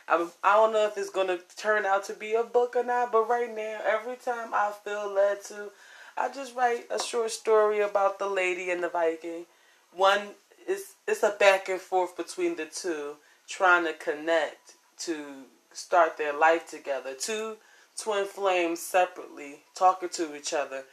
I'm, 0.09 0.31
I 0.43 0.55
don't 0.55 0.73
know 0.73 0.87
if 0.87 0.97
it's 0.97 1.11
to 1.11 1.41
turn 1.57 1.85
out 1.85 2.05
to 2.05 2.15
be 2.15 2.35
a 2.35 2.43
book 2.45 2.77
or 2.77 2.85
not, 2.85 3.13
but 3.13 3.29
right 3.29 3.55
now, 3.55 3.81
every 3.85 4.17
time 4.17 4.55
I 4.55 4.73
feel 4.85 5.13
led 5.13 5.43
to, 5.45 5.71
I 6.17 6.29
just 6.31 6.55
write 6.55 6.87
a 6.91 7.03
short 7.03 7.31
story 7.31 7.81
about 7.81 8.19
the 8.19 8.29
lady 8.29 8.71
and 8.71 8.83
the 8.83 8.89
Viking. 8.89 9.47
One 9.93 10.21
is 10.69 10.95
it's 11.07 11.23
a 11.23 11.35
back 11.39 11.69
and 11.69 11.81
forth 11.81 12.17
between 12.17 12.57
the 12.57 12.67
two, 12.67 13.17
trying 13.49 13.85
to 13.85 13.93
connect 13.93 14.75
to 14.99 15.45
start 15.73 16.17
their 16.17 16.33
life 16.33 16.69
together. 16.69 17.15
Two 17.19 17.57
twin 18.01 18.27
flames 18.27 18.81
separately, 18.81 19.61
talking 19.75 20.09
to 20.11 20.37
each 20.37 20.53
other 20.53 20.85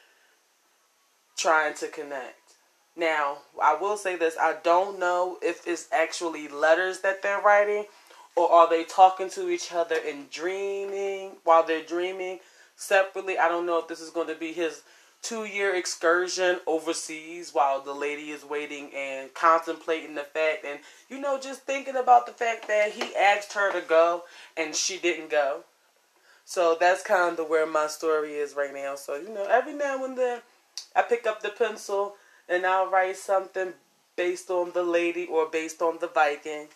trying 1.38 1.73
to 1.76 1.88
connect. 1.88 2.36
Now, 2.95 3.39
I 3.62 3.76
will 3.76 3.97
say 3.97 4.15
this 4.15 4.38
I 4.39 4.56
don't 4.63 4.99
know 4.99 5.38
if 5.41 5.67
it's 5.67 5.88
actually 5.91 6.47
letters 6.47 6.99
that 7.02 7.21
they're 7.21 7.41
writing 7.41 7.86
or 8.36 8.52
are 8.52 8.69
they 8.69 8.84
talking 8.84 9.30
to 9.32 9.50
each 9.50 9.72
other 9.74 9.98
and 10.06 10.30
dreaming 10.30 11.34
while 11.43 11.63
they're 11.65 11.84
dreaming 11.84 12.39
separately. 12.76 13.38
I 13.38 13.48
don't 13.48 13.65
know 13.65 13.80
if 13.80 13.88
this 13.88 14.02
is 14.02 14.10
going 14.10 14.28
to 14.28 14.36
be 14.36 14.54
his 14.54 14.84
two 15.22 15.46
year 15.46 15.74
excursion 15.74 16.60
overseas 16.67 17.52
while 17.54 17.82
the 17.82 17.93
lady 17.93 18.32
is 18.32 18.43
waiting 18.43 18.91
and 18.96 19.34
contemplating 19.34 20.15
the 20.15 20.24
fact 20.24 20.65
and, 20.65 20.80
you 21.10 21.19
know, 21.19 21.39
just 21.39 21.62
thinking 21.62 21.96
about 21.96 22.26
the 22.26 22.34
fact 22.34 22.67
that 22.67 22.91
he 22.91 23.15
asked 23.15 23.54
her 23.54 23.72
to 23.72 23.88
go 23.88 24.24
and 24.58 24.76
she 24.76 24.98
didn't 24.98 25.30
go. 25.30 25.63
So 26.46 26.76
that's 26.78 27.04
kind 27.04 27.39
of 27.39 27.50
where 27.50 27.65
my 27.65 27.88
story 27.88 28.34
is 28.34 28.54
right 28.54 28.74
now. 28.74 28.96
So, 28.96 29.15
you 29.15 29.30
know, 29.34 29.48
every 29.50 29.74
now 29.74 30.04
and 30.04 30.17
then 30.17 30.41
I 30.96 31.04
pick 31.04 31.26
up 31.26 31.41
the 31.41 31.50
pencil 31.50 32.15
and 32.50 32.65
I'll 32.65 32.91
write 32.91 33.15
something 33.15 33.74
based 34.17 34.50
on 34.50 34.72
the 34.74 34.84
lady 34.84 35.26
or 35.26 35.48
based 35.50 35.82
on 35.82 36.00
the 36.02 36.08
Viking. 36.08 36.67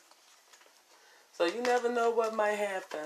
So 1.38 1.46
you 1.46 1.62
never 1.62 1.94
know 1.94 2.10
what 2.10 2.34
might 2.34 2.54
happen. 2.54 3.06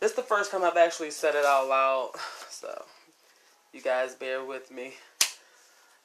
This 0.00 0.12
is 0.12 0.16
the 0.16 0.22
first 0.22 0.50
time 0.50 0.64
I've 0.64 0.78
actually 0.78 1.10
said 1.10 1.34
it 1.34 1.44
all 1.44 1.64
out 1.64 1.68
loud. 1.68 2.10
So 2.48 2.86
you 3.74 3.82
guys 3.82 4.14
bear 4.14 4.42
with 4.42 4.70
me. 4.70 4.94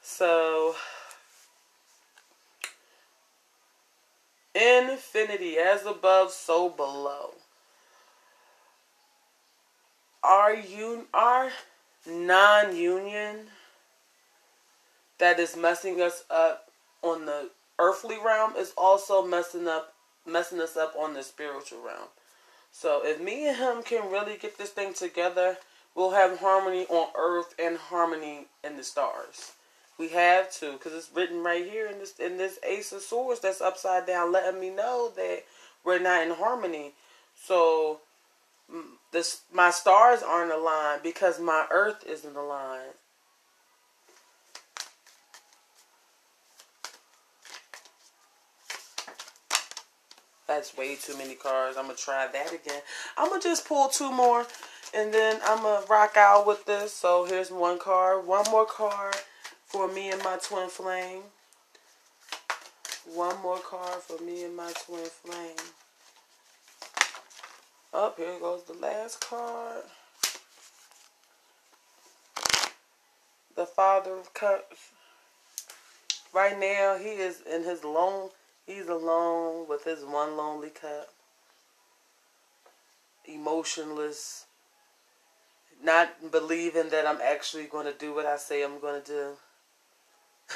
So 0.02 0.76
infinity 4.54 5.56
as 5.58 5.86
above 5.86 6.32
so 6.32 6.68
below. 6.68 7.36
Are 10.26 10.54
you 10.54 11.08
are 11.14 11.52
non-union 12.06 13.48
that 15.20 15.40
is 15.40 15.56
messing 15.56 16.02
us 16.02 16.26
up 16.30 16.70
on 17.02 17.28
the 17.28 17.52
earthly 17.80 18.18
realm 18.22 18.58
is 18.58 18.74
also 18.78 19.26
messing 19.26 19.70
up 19.70 19.91
messing 20.26 20.60
us 20.60 20.78
up 20.78 20.94
on 20.98 21.14
the 21.14 21.24
spiritual 21.24 21.80
realm. 21.86 22.08
So 22.72 23.02
if 23.04 23.20
me 23.20 23.48
and 23.48 23.58
him 23.58 23.84
can 23.84 24.12
really 24.12 24.38
get 24.38 24.58
this 24.58 24.70
thing 24.70 24.94
together, 24.94 25.58
we'll 25.96 26.12
have 26.12 26.40
harmony 26.40 26.86
on 26.90 27.10
earth 27.18 27.54
and 27.60 27.78
harmony 27.78 28.48
in 28.64 28.78
the 28.78 28.84
stars. 28.84 29.54
We 29.98 30.10
have 30.10 30.52
to, 30.54 30.74
because 30.74 30.94
it's 30.94 31.12
written 31.14 31.44
right 31.44 31.66
here 31.66 31.88
in 31.88 32.00
this 32.00 32.18
in 32.18 32.38
this 32.38 32.58
Ace 32.64 32.92
of 32.92 33.02
Swords 33.02 33.42
that's 33.42 33.62
upside 33.62 34.08
down, 34.08 34.32
letting 34.32 34.60
me 34.60 34.70
know 34.70 35.12
that 35.16 35.44
we're 35.84 36.00
not 36.00 36.26
in 36.26 36.32
harmony. 36.32 36.94
So 37.36 38.00
this 39.12 39.42
my 39.54 39.70
stars 39.70 40.24
aren't 40.24 40.54
aligned 40.54 41.04
because 41.04 41.40
my 41.40 41.68
earth 41.70 42.04
isn't 42.08 42.36
aligned. 42.36 42.94
That's 50.52 50.76
way 50.76 50.98
too 50.98 51.18
many 51.18 51.36
cards. 51.36 51.78
I'm 51.78 51.86
gonna 51.86 51.96
try 51.96 52.28
that 52.28 52.52
again. 52.52 52.82
I'm 53.18 53.30
gonna 53.30 53.42
just 53.42 53.66
pull 53.66 53.88
two 53.88 54.12
more, 54.12 54.46
and 54.94 55.14
then 55.14 55.40
I'm 55.46 55.62
gonna 55.62 55.86
rock 55.90 56.18
out 56.18 56.46
with 56.46 56.66
this. 56.66 56.92
So 56.94 57.24
here's 57.24 57.50
one 57.52 57.80
card, 57.80 58.28
one 58.28 58.44
more 58.52 58.66
card 58.66 59.16
for 59.66 59.88
me 59.88 60.10
and 60.10 60.22
my 60.24 60.38
twin 60.44 60.68
flame. 60.68 61.22
One 63.14 63.42
more 63.42 63.60
card 63.60 64.02
for 64.02 64.22
me 64.22 64.44
and 64.44 64.54
my 64.54 64.74
twin 64.86 65.06
flame. 65.06 65.56
Up 67.94 68.18
here 68.18 68.38
goes 68.38 68.66
the 68.66 68.74
last 68.74 69.22
card. 69.22 69.84
The 73.56 73.66
Father 73.66 74.18
of 74.18 74.34
Cups. 74.34 74.92
Right 76.34 76.60
now, 76.60 76.98
he 76.98 77.12
is 77.12 77.40
in 77.40 77.64
his 77.64 77.86
lone 77.86 78.32
He's 78.66 78.88
alone 78.88 79.68
with 79.68 79.84
his 79.84 80.04
one 80.04 80.38
lonely 80.38 80.70
cup, 80.70 81.10
emotionless, 83.26 84.46
not 85.84 86.32
believing 86.32 86.90
that 86.90 87.08
I'm 87.08 87.20
actually 87.22 87.66
going 87.66 87.86
to 87.86 87.98
do 87.98 88.14
what 88.14 88.26
I 88.26 88.38
say 88.38 88.64
I'm 88.64 88.80
going 88.80 89.02
to 89.02 89.08
do. 89.08 89.30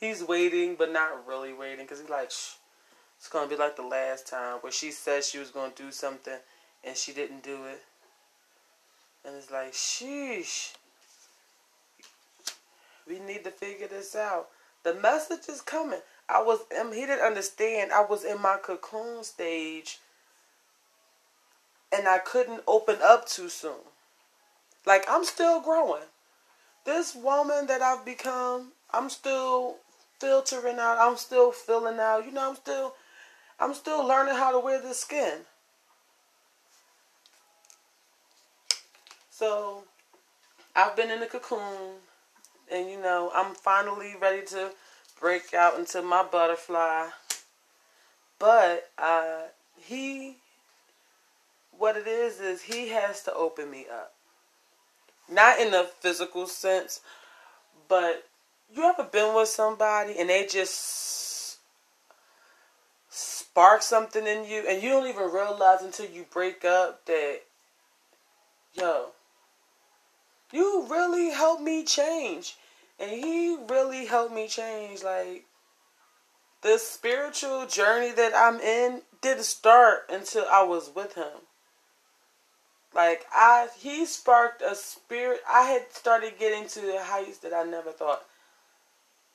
he's 0.00 0.22
waiting, 0.22 0.74
but 0.76 0.92
not 0.92 1.26
really 1.26 1.52
waiting 1.52 1.84
because 1.84 2.00
he's 2.00 2.10
like, 2.10 2.30
Shh, 2.30 2.54
it's 3.18 3.28
going 3.28 3.48
to 3.48 3.54
be 3.54 3.60
like 3.60 3.76
the 3.76 3.82
last 3.82 4.28
time 4.28 4.58
where 4.60 4.72
she 4.72 4.90
said 4.90 5.24
she 5.24 5.38
was 5.38 5.50
going 5.50 5.72
to 5.72 5.82
do 5.82 5.90
something 5.90 6.38
and 6.84 6.96
she 6.96 7.12
didn't 7.12 7.42
do 7.42 7.64
it. 7.64 7.82
And 9.24 9.36
it's 9.36 9.50
like, 9.50 9.72
sheesh. 9.72 10.74
We 13.08 13.18
need 13.20 13.44
to 13.44 13.50
figure 13.50 13.88
this 13.88 14.14
out. 14.14 14.48
The 14.84 14.94
message 14.94 15.48
is 15.48 15.60
coming. 15.60 16.00
I 16.28 16.42
was 16.42 16.60
um, 16.78 16.92
he 16.92 17.00
didn't 17.00 17.24
understand. 17.24 17.92
I 17.92 18.04
was 18.04 18.24
in 18.24 18.40
my 18.40 18.58
cocoon 18.62 19.24
stage 19.24 19.98
and 21.92 22.06
I 22.06 22.18
couldn't 22.18 22.62
open 22.66 22.96
up 23.02 23.26
too 23.26 23.48
soon. 23.48 23.84
Like 24.86 25.04
I'm 25.08 25.24
still 25.24 25.60
growing. 25.60 26.02
This 26.84 27.14
woman 27.14 27.66
that 27.66 27.82
I've 27.82 28.04
become, 28.04 28.72
I'm 28.92 29.10
still 29.10 29.76
filtering 30.18 30.78
out. 30.78 30.98
I'm 30.98 31.16
still 31.16 31.52
filling 31.52 31.98
out. 31.98 32.24
You 32.26 32.32
know, 32.32 32.50
I'm 32.50 32.56
still 32.56 32.94
I'm 33.58 33.74
still 33.74 34.06
learning 34.06 34.34
how 34.34 34.52
to 34.52 34.58
wear 34.58 34.80
this 34.80 35.00
skin. 35.00 35.40
So, 39.30 39.84
I've 40.74 40.96
been 40.96 41.10
in 41.10 41.20
the 41.20 41.26
cocoon 41.26 41.98
and 42.70 42.90
you 42.90 43.00
know, 43.00 43.30
I'm 43.34 43.54
finally 43.54 44.14
ready 44.20 44.44
to 44.46 44.70
break 45.20 45.54
out 45.54 45.78
into 45.78 46.02
my 46.02 46.22
butterfly. 46.22 47.08
But 48.38 48.90
uh, 48.98 49.42
he, 49.76 50.36
what 51.76 51.96
it 51.96 52.06
is, 52.06 52.40
is 52.40 52.62
he 52.62 52.88
has 52.90 53.22
to 53.24 53.34
open 53.34 53.70
me 53.70 53.86
up. 53.92 54.14
Not 55.30 55.58
in 55.58 55.72
the 55.72 55.88
physical 56.00 56.46
sense, 56.46 57.00
but 57.88 58.24
you 58.74 58.84
ever 58.84 59.04
been 59.04 59.34
with 59.34 59.48
somebody 59.48 60.18
and 60.18 60.28
they 60.28 60.46
just 60.46 61.58
spark 63.10 63.82
something 63.82 64.26
in 64.26 64.44
you 64.44 64.64
and 64.68 64.82
you 64.82 64.90
don't 64.90 65.08
even 65.08 65.30
realize 65.32 65.82
until 65.82 66.06
you 66.06 66.24
break 66.30 66.64
up 66.64 67.04
that, 67.06 67.40
yo, 68.74 69.06
you 70.52 70.86
really 70.88 71.30
helped 71.30 71.62
me 71.62 71.84
change. 71.84 72.56
And 73.00 73.10
he 73.10 73.56
really 73.68 74.06
helped 74.06 74.34
me 74.34 74.48
change. 74.48 75.02
Like, 75.02 75.44
the 76.62 76.78
spiritual 76.78 77.66
journey 77.66 78.12
that 78.12 78.32
I'm 78.34 78.60
in 78.60 79.02
didn't 79.20 79.44
start 79.44 80.06
until 80.10 80.44
I 80.50 80.62
was 80.64 80.90
with 80.94 81.14
him. 81.14 81.46
Like 82.94 83.26
I 83.32 83.68
he 83.78 84.06
sparked 84.06 84.62
a 84.62 84.74
spirit 84.74 85.40
I 85.48 85.62
had 85.62 85.92
started 85.92 86.38
getting 86.38 86.66
to 86.68 86.80
the 86.80 87.02
heights 87.02 87.38
that 87.38 87.52
I 87.52 87.62
never 87.62 87.92
thought 87.92 88.24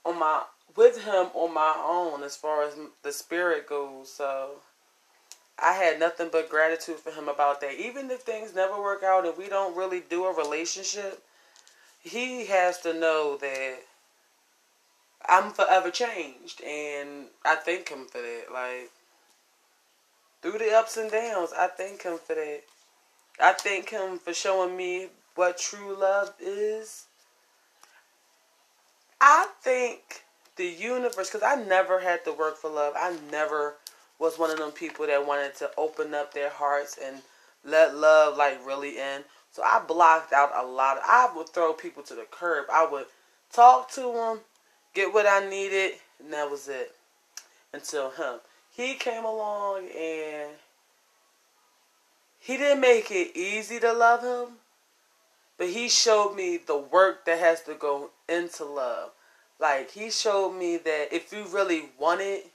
on 0.06 0.20
my 0.20 0.44
with 0.76 1.04
him 1.06 1.28
on 1.34 1.54
my 1.54 1.76
own 1.86 2.24
as 2.24 2.36
far 2.36 2.64
as 2.64 2.76
the 3.04 3.12
spirit 3.12 3.70
goes. 3.70 4.12
So 4.12 4.56
I 5.60 5.74
had 5.74 6.00
nothing 6.00 6.30
but 6.32 6.50
gratitude 6.50 6.98
for 6.98 7.12
him 7.12 7.30
about 7.30 7.62
that. 7.62 7.80
Even 7.80 8.10
if 8.10 8.22
things 8.22 8.56
never 8.56 8.82
work 8.82 9.04
out 9.04 9.26
and 9.26 9.38
we 9.38 9.48
don't 9.48 9.78
really 9.78 10.02
do 10.02 10.26
a 10.26 10.36
relationship, 10.36 11.24
he 12.04 12.46
has 12.48 12.80
to 12.82 12.94
know 12.94 13.38
that 13.38 13.78
I'm 15.28 15.52
forever 15.52 15.90
changed, 15.90 16.62
and 16.62 17.28
I 17.46 17.56
thank 17.56 17.90
him 17.90 18.06
for 18.06 18.22
that. 18.22 18.46
Like 18.54 18.92
through 20.42 20.60
the 20.60 20.76
ups 20.76 20.98
and 20.98 21.10
downs, 21.10 21.52
I 21.58 21.68
thank 21.68 22.04
him 22.04 22.18
for 22.18 22.36
that. 22.36 22.62
I 23.40 23.54
thank 23.54 23.90
him 23.90 24.20
for 24.20 24.34
showing 24.34 24.76
me 24.78 25.08
what 25.36 25.58
true 25.58 25.98
love 26.00 26.34
is. 26.40 27.06
I 29.20 29.48
think 29.62 30.24
the 30.58 30.66
universe, 30.66 31.32
because 31.32 31.44
I 31.44 31.64
never 31.64 32.02
had 32.02 32.26
to 32.26 32.34
work 32.34 32.58
for 32.58 32.70
love. 32.70 32.94
I 32.98 33.16
never 33.32 33.76
was 34.20 34.38
one 34.38 34.52
of 34.52 34.58
them 34.58 34.72
people 34.72 35.08
that 35.08 35.26
wanted 35.26 35.56
to 35.56 35.72
open 35.78 36.14
up 36.14 36.34
their 36.34 36.50
hearts 36.50 37.00
and 37.04 37.22
let 37.64 37.96
love 37.96 38.38
like 38.38 38.64
really 38.66 39.00
in. 39.00 39.24
So 39.54 39.62
I 39.62 39.80
blocked 39.88 40.34
out 40.34 40.52
a 40.56 40.66
lot. 40.66 40.98
Of, 40.98 41.04
I 41.06 41.30
would 41.36 41.50
throw 41.50 41.74
people 41.74 42.02
to 42.04 42.16
the 42.16 42.26
curb. 42.30 42.66
I 42.74 42.88
would 42.92 43.06
talk 43.52 43.90
to 43.92 44.02
them, 44.02 44.40
get 44.96 45.14
what 45.14 45.28
I 45.28 45.48
needed, 45.48 45.94
and 46.20 46.34
that 46.34 46.50
was 46.50 46.68
it. 46.68 46.96
Until 47.72 48.10
him. 48.10 48.40
He 48.76 48.96
came 48.96 49.24
along 49.24 49.90
and 49.96 50.50
he 52.40 52.58
didn't 52.58 52.82
make 52.82 53.12
it 53.12 53.38
easy 53.38 53.80
to 53.80 53.94
love 53.94 54.22
him, 54.22 54.56
but 55.58 55.70
he 55.70 55.88
showed 55.88 56.36
me 56.36 56.58
the 56.58 56.78
work 56.78 57.26
that 57.26 57.40
has 57.40 57.62
to 57.64 57.76
go 57.76 58.10
into 58.28 58.66
love. 58.66 59.12
Like 59.60 59.92
he 59.92 60.10
showed 60.10 60.54
me 60.54 60.78
that 60.78 61.10
if 61.12 61.32
you 61.32 61.46
really 61.46 61.90
want 62.00 62.22
it, 62.22 62.48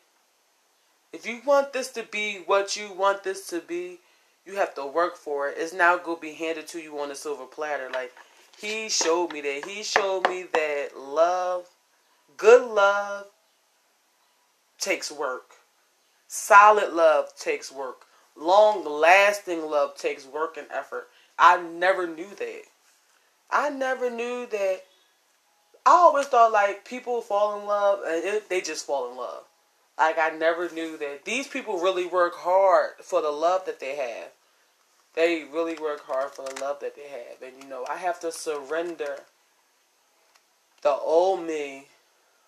if 1.13 1.25
you 1.27 1.41
want 1.47 1.73
this 1.73 1.91
to 1.93 2.03
be 2.03 2.43
what 2.45 2.77
you 2.77 2.93
want 2.93 3.23
this 3.23 3.49
to 3.51 3.61
be, 3.61 4.01
you 4.49 4.57
have 4.57 4.75
to 4.75 4.87
work 4.87 5.17
for 5.17 5.49
it. 5.49 5.57
It's 5.59 5.75
now 5.75 5.99
going 5.99 6.17
to 6.17 6.23
be 6.23 6.33
handed 6.33 6.67
to 6.69 6.81
you 6.81 6.99
on 6.99 7.11
a 7.11 7.15
silver 7.15 7.45
platter. 7.45 7.91
Like, 7.93 8.13
he 8.59 8.89
showed 8.89 9.33
me 9.33 9.43
that. 9.43 9.67
He 9.67 9.83
showed 9.83 10.27
me 10.27 10.47
that 10.55 10.89
love, 10.97 11.67
good 12.39 12.67
love, 12.67 13.27
takes 14.79 15.13
work. 15.13 15.51
Solid 16.29 16.95
love 16.95 17.37
takes 17.39 17.71
work. 17.71 18.07
Long 18.37 18.85
lasting 18.85 19.69
love 19.69 19.97
takes 19.97 20.25
work 20.27 20.57
and 20.57 20.67
effort. 20.73 21.09
I 21.39 21.61
never 21.61 22.07
knew 22.07 22.35
that. 22.39 22.63
I 23.51 23.71
never 23.71 24.11
knew 24.11 24.47
that. 24.47 24.81
I 25.87 25.91
always 25.91 26.27
thought 26.27 26.53
like 26.53 26.85
people 26.85 27.21
fall 27.21 27.61
in 27.61 27.67
love 27.67 28.01
and 28.07 28.25
it, 28.25 28.49
they 28.49 28.61
just 28.61 28.87
fall 28.87 29.11
in 29.11 29.17
love. 29.17 29.45
Like 29.99 30.19
I 30.19 30.31
never 30.31 30.69
knew 30.71 30.97
that 30.99 31.25
these 31.25 31.49
people 31.49 31.81
really 31.81 32.07
work 32.07 32.35
hard 32.37 32.93
for 33.03 33.23
the 33.23 33.31
love 33.31 33.65
that 33.65 33.81
they 33.81 33.97
have 33.97 34.31
they 35.19 35.43
really 35.53 35.75
work 35.75 36.01
hard 36.07 36.31
for 36.31 36.45
the 36.45 36.61
love 36.61 36.79
that 36.79 36.95
they 36.95 37.09
have. 37.09 37.43
And 37.43 37.61
you 37.61 37.69
know, 37.69 37.85
I 37.91 37.97
have 37.97 38.21
to 38.21 38.31
surrender 38.31 39.17
the 40.83 40.93
old 40.93 41.45
me 41.45 41.87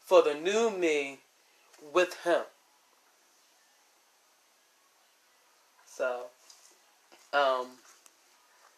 for 0.04 0.22
the 0.22 0.34
new 0.34 0.70
me 0.70 1.18
with 1.92 2.14
him. 2.22 2.42
So, 5.84 6.26
um, 7.32 7.66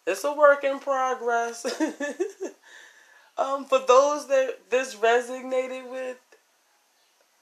it's 0.07 0.24
a 0.24 0.33
work 0.33 0.64
in 0.64 0.78
progress. 0.78 1.66
um, 3.37 3.66
for 3.66 3.78
those 3.87 4.26
that 4.28 4.70
this 4.70 4.94
resonated 4.94 5.90
with, 5.90 6.16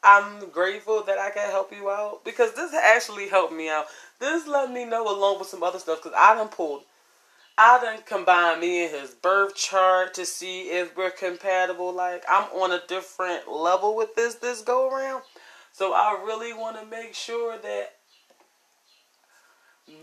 I'm 0.02 0.50
grateful 0.50 1.04
that 1.04 1.18
I 1.18 1.30
can 1.30 1.48
help 1.48 1.72
you 1.72 1.90
out 1.90 2.24
because 2.24 2.54
this 2.54 2.74
actually 2.74 3.28
helped 3.28 3.52
me 3.52 3.68
out. 3.68 3.86
This 4.20 4.46
let 4.46 4.70
me 4.70 4.84
know 4.84 5.08
along 5.08 5.38
with 5.38 5.48
some 5.48 5.62
other 5.62 5.78
stuff 5.78 6.02
because 6.02 6.16
I 6.16 6.34
done 6.34 6.48
pulled, 6.48 6.82
I 7.56 7.80
done 7.82 8.00
combined 8.06 8.60
me 8.60 8.84
and 8.84 8.94
his 8.94 9.10
birth 9.10 9.56
chart 9.56 10.14
to 10.14 10.26
see 10.26 10.68
if 10.68 10.96
we're 10.96 11.10
compatible. 11.10 11.92
Like 11.92 12.22
I'm 12.28 12.44
on 12.52 12.70
a 12.70 12.82
different 12.86 13.50
level 13.50 13.96
with 13.96 14.14
this 14.14 14.34
this 14.36 14.60
go 14.60 14.90
around, 14.90 15.22
so 15.72 15.94
I 15.94 16.22
really 16.24 16.52
want 16.52 16.78
to 16.78 16.86
make 16.86 17.14
sure 17.14 17.58
that 17.58 17.94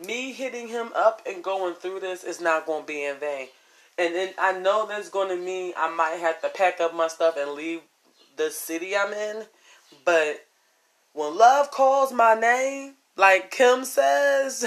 me 0.06 0.34
hitting 0.34 0.68
him 0.68 0.90
up 0.96 1.22
and 1.28 1.44
going 1.44 1.76
through 1.76 2.00
this 2.00 2.24
is 2.24 2.42
not 2.42 2.66
going 2.66 2.82
to 2.84 2.88
be 2.88 3.06
in 3.06 3.18
vain. 3.18 3.48
And 3.98 4.14
then 4.14 4.34
I 4.38 4.58
know 4.58 4.86
that's 4.88 5.10
going 5.10 5.30
to 5.30 5.44
mean 5.44 5.74
I 5.78 5.90
might 5.90 6.20
have 6.20 6.42
to 6.42 6.50
pack 6.50 6.80
up 6.80 6.94
my 6.94 7.08
stuff 7.08 7.36
and 7.38 7.52
leave 7.52 7.82
the 8.36 8.52
city 8.52 8.96
I'm 8.96 9.14
in. 9.14 9.46
But 10.06 10.46
when 11.14 11.38
love 11.38 11.72
calls 11.72 12.14
my 12.14 12.36
name, 12.36 12.94
like 13.18 13.52
Kim 13.52 13.84
says, 13.84 14.66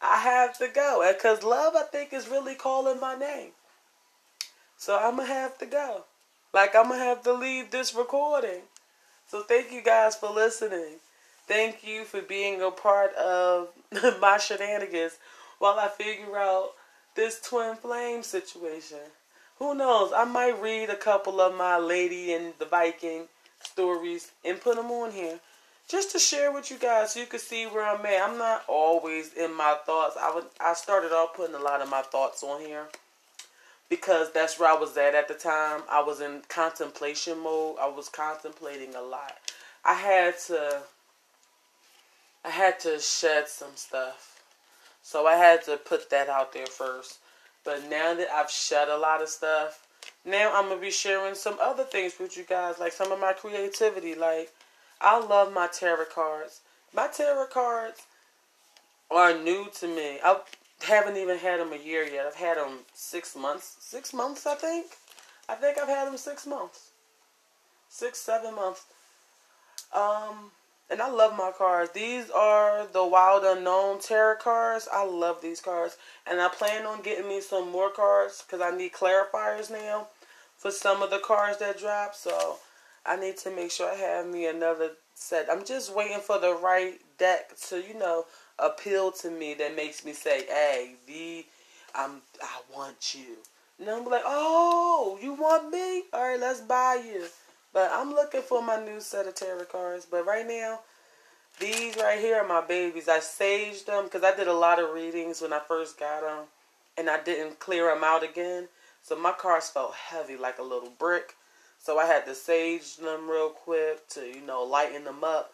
I 0.00 0.18
have 0.20 0.56
to 0.58 0.68
go. 0.68 1.04
Because 1.12 1.42
love, 1.42 1.74
I 1.76 1.82
think, 1.82 2.12
is 2.12 2.28
really 2.28 2.54
calling 2.54 3.00
my 3.00 3.16
name. 3.16 3.50
So 4.76 4.96
I'm 4.96 5.16
going 5.16 5.28
to 5.28 5.34
have 5.34 5.58
to 5.58 5.66
go. 5.66 6.04
Like, 6.54 6.74
I'm 6.74 6.88
going 6.88 7.00
to 7.00 7.04
have 7.04 7.22
to 7.24 7.32
leave 7.32 7.70
this 7.70 7.94
recording. 7.94 8.62
So 9.26 9.42
thank 9.42 9.72
you 9.72 9.82
guys 9.82 10.14
for 10.16 10.30
listening. 10.30 10.96
Thank 11.46 11.86
you 11.86 12.04
for 12.04 12.22
being 12.22 12.62
a 12.62 12.70
part 12.70 13.14
of 13.14 13.68
my 14.20 14.38
shenanigans 14.38 15.18
while 15.58 15.78
I 15.78 15.88
figure 15.88 16.38
out 16.38 16.70
this 17.16 17.40
twin 17.40 17.74
flame 17.74 18.22
situation. 18.22 18.98
Who 19.58 19.74
knows? 19.74 20.12
I 20.14 20.24
might 20.24 20.62
read 20.62 20.88
a 20.88 20.96
couple 20.96 21.40
of 21.40 21.56
my 21.56 21.76
Lady 21.78 22.32
and 22.32 22.54
the 22.58 22.64
Viking 22.64 23.24
stories 23.60 24.30
and 24.44 24.60
put 24.60 24.76
them 24.76 24.90
on 24.90 25.10
here 25.10 25.40
just 25.88 26.12
to 26.12 26.18
share 26.18 26.52
with 26.52 26.70
you 26.70 26.76
guys 26.78 27.12
so 27.12 27.20
you 27.20 27.26
can 27.26 27.40
see 27.40 27.64
where 27.66 27.84
I'm 27.84 28.04
at. 28.04 28.28
I'm 28.28 28.38
not 28.38 28.62
always 28.68 29.32
in 29.32 29.54
my 29.54 29.76
thoughts. 29.86 30.16
I 30.20 30.34
would 30.34 30.44
I 30.60 30.74
started 30.74 31.12
off 31.12 31.34
putting 31.34 31.54
a 31.54 31.60
lot 31.60 31.80
of 31.80 31.88
my 31.88 32.02
thoughts 32.02 32.42
on 32.42 32.60
here 32.60 32.86
because 33.88 34.30
that's 34.32 34.58
where 34.58 34.70
I 34.70 34.78
was 34.78 34.96
at 34.98 35.14
at 35.14 35.28
the 35.28 35.34
time. 35.34 35.82
I 35.90 36.02
was 36.02 36.20
in 36.20 36.42
contemplation 36.48 37.38
mode. 37.38 37.76
I 37.80 37.88
was 37.88 38.08
contemplating 38.10 38.94
a 38.94 39.02
lot. 39.02 39.32
I 39.84 39.94
had 39.94 40.38
to 40.46 40.82
I 42.44 42.50
had 42.50 42.78
to 42.80 42.98
shed 42.98 43.48
some 43.48 43.74
stuff. 43.74 44.42
So 45.02 45.26
I 45.26 45.36
had 45.36 45.64
to 45.64 45.78
put 45.78 46.10
that 46.10 46.28
out 46.28 46.52
there 46.52 46.66
first. 46.66 47.18
But 47.64 47.88
now 47.88 48.14
that 48.14 48.28
I've 48.30 48.50
shed 48.50 48.88
a 48.88 48.96
lot 48.96 49.22
of 49.22 49.28
stuff, 49.28 49.86
now 50.24 50.52
I'm 50.54 50.68
gonna 50.68 50.80
be 50.80 50.90
sharing 50.90 51.34
some 51.34 51.56
other 51.60 51.84
things 51.84 52.14
with 52.20 52.36
you 52.36 52.44
guys, 52.44 52.78
like 52.78 52.92
some 52.92 53.10
of 53.10 53.18
my 53.18 53.32
creativity. 53.32 54.14
Like 54.14 54.52
I 55.00 55.18
love 55.18 55.52
my 55.52 55.68
tarot 55.68 56.06
cards. 56.06 56.60
My 56.94 57.06
tarot 57.08 57.46
cards 57.46 58.02
are 59.10 59.36
new 59.36 59.68
to 59.76 59.86
me. 59.86 60.18
I 60.22 60.40
haven't 60.82 61.16
even 61.16 61.38
had 61.38 61.60
them 61.60 61.72
a 61.72 61.76
year 61.76 62.04
yet. 62.04 62.26
I've 62.26 62.34
had 62.34 62.56
them 62.56 62.80
six 62.94 63.36
months. 63.36 63.76
Six 63.80 64.12
months, 64.12 64.46
I 64.46 64.54
think. 64.54 64.86
I 65.48 65.54
think 65.54 65.78
I've 65.78 65.88
had 65.88 66.06
them 66.06 66.16
six 66.16 66.46
months. 66.46 66.90
Six, 67.88 68.18
seven 68.18 68.54
months. 68.54 68.84
Um, 69.94 70.50
and 70.90 71.00
I 71.00 71.10
love 71.10 71.36
my 71.36 71.52
cards. 71.56 71.92
These 71.92 72.30
are 72.30 72.86
the 72.92 73.04
Wild 73.04 73.44
Unknown 73.44 74.00
Tarot 74.00 74.36
cards. 74.36 74.88
I 74.92 75.04
love 75.04 75.42
these 75.42 75.60
cards. 75.60 75.96
And 76.26 76.40
I 76.40 76.48
plan 76.48 76.86
on 76.86 77.02
getting 77.02 77.28
me 77.28 77.40
some 77.40 77.70
more 77.70 77.90
cards 77.90 78.44
because 78.46 78.60
I 78.60 78.76
need 78.76 78.92
clarifiers 78.92 79.70
now 79.70 80.08
for 80.56 80.70
some 80.70 81.02
of 81.02 81.10
the 81.10 81.18
cards 81.18 81.58
that 81.58 81.78
drop. 81.78 82.14
So 82.14 82.58
I 83.08 83.16
need 83.16 83.38
to 83.38 83.50
make 83.50 83.70
sure 83.70 83.90
I 83.90 83.94
have 83.94 84.26
me 84.26 84.46
another 84.46 84.90
set. 85.14 85.48
I'm 85.50 85.64
just 85.64 85.94
waiting 85.94 86.20
for 86.20 86.38
the 86.38 86.54
right 86.54 87.00
deck 87.18 87.56
to, 87.68 87.76
you 87.76 87.98
know, 87.98 88.26
appeal 88.58 89.10
to 89.12 89.30
me 89.30 89.54
that 89.54 89.74
makes 89.74 90.04
me 90.04 90.12
say, 90.12 90.44
hey, 90.46 90.94
V, 91.06 91.46
I'm, 91.94 92.20
I 92.42 92.60
want 92.74 93.14
you. 93.14 93.36
And 93.80 93.88
I'm 93.88 94.04
like, 94.04 94.22
oh, 94.24 95.18
you 95.22 95.34
want 95.34 95.70
me? 95.70 96.04
All 96.12 96.28
right, 96.28 96.40
let's 96.40 96.60
buy 96.60 97.02
you. 97.04 97.26
But 97.72 97.90
I'm 97.92 98.10
looking 98.10 98.42
for 98.42 98.62
my 98.62 98.82
new 98.84 99.00
set 99.00 99.26
of 99.26 99.34
tarot 99.34 99.64
cards. 99.66 100.06
But 100.10 100.26
right 100.26 100.46
now, 100.46 100.80
these 101.60 101.96
right 101.96 102.18
here 102.18 102.36
are 102.36 102.48
my 102.48 102.60
babies. 102.60 103.08
I 103.08 103.18
saged 103.18 103.86
them 103.86 104.04
because 104.04 104.24
I 104.24 104.34
did 104.34 104.48
a 104.48 104.52
lot 104.52 104.82
of 104.82 104.94
readings 104.94 105.40
when 105.40 105.52
I 105.52 105.60
first 105.66 105.98
got 105.98 106.22
them. 106.22 106.46
And 106.96 107.08
I 107.08 107.22
didn't 107.22 107.60
clear 107.60 107.92
them 107.94 108.02
out 108.02 108.24
again. 108.24 108.68
So 109.02 109.16
my 109.16 109.32
cards 109.32 109.70
felt 109.70 109.94
heavy 109.94 110.36
like 110.36 110.58
a 110.58 110.62
little 110.62 110.90
brick. 110.98 111.36
So 111.78 111.98
I 111.98 112.06
had 112.06 112.26
to 112.26 112.34
sage 112.34 112.96
them 112.96 113.30
real 113.30 113.50
quick 113.50 114.08
to, 114.10 114.20
you 114.20 114.40
know, 114.40 114.62
lighten 114.62 115.04
them 115.04 115.24
up. 115.24 115.52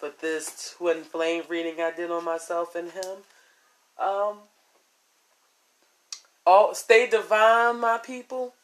But 0.00 0.20
this 0.20 0.74
twin 0.76 1.02
flame 1.02 1.44
reading 1.48 1.80
I 1.80 1.92
did 1.92 2.10
on 2.10 2.24
myself 2.24 2.74
and 2.74 2.90
him. 2.90 3.18
Um, 3.98 4.38
stay 6.74 7.08
divine, 7.08 7.80
my 7.80 7.98
people. 7.98 8.54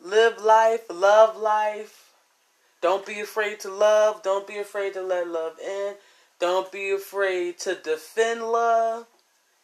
Live 0.00 0.42
life, 0.42 0.82
love 0.90 1.36
life 1.36 2.04
don't 2.84 3.06
be 3.06 3.18
afraid 3.20 3.60
to 3.60 3.70
love. 3.70 4.22
Don't 4.22 4.46
be 4.46 4.58
afraid 4.58 4.92
to 4.92 5.00
let 5.00 5.26
love 5.26 5.58
in. 5.58 5.94
Don't 6.38 6.70
be 6.70 6.90
afraid 6.90 7.58
to 7.60 7.74
defend 7.74 8.42
love. 8.42 9.06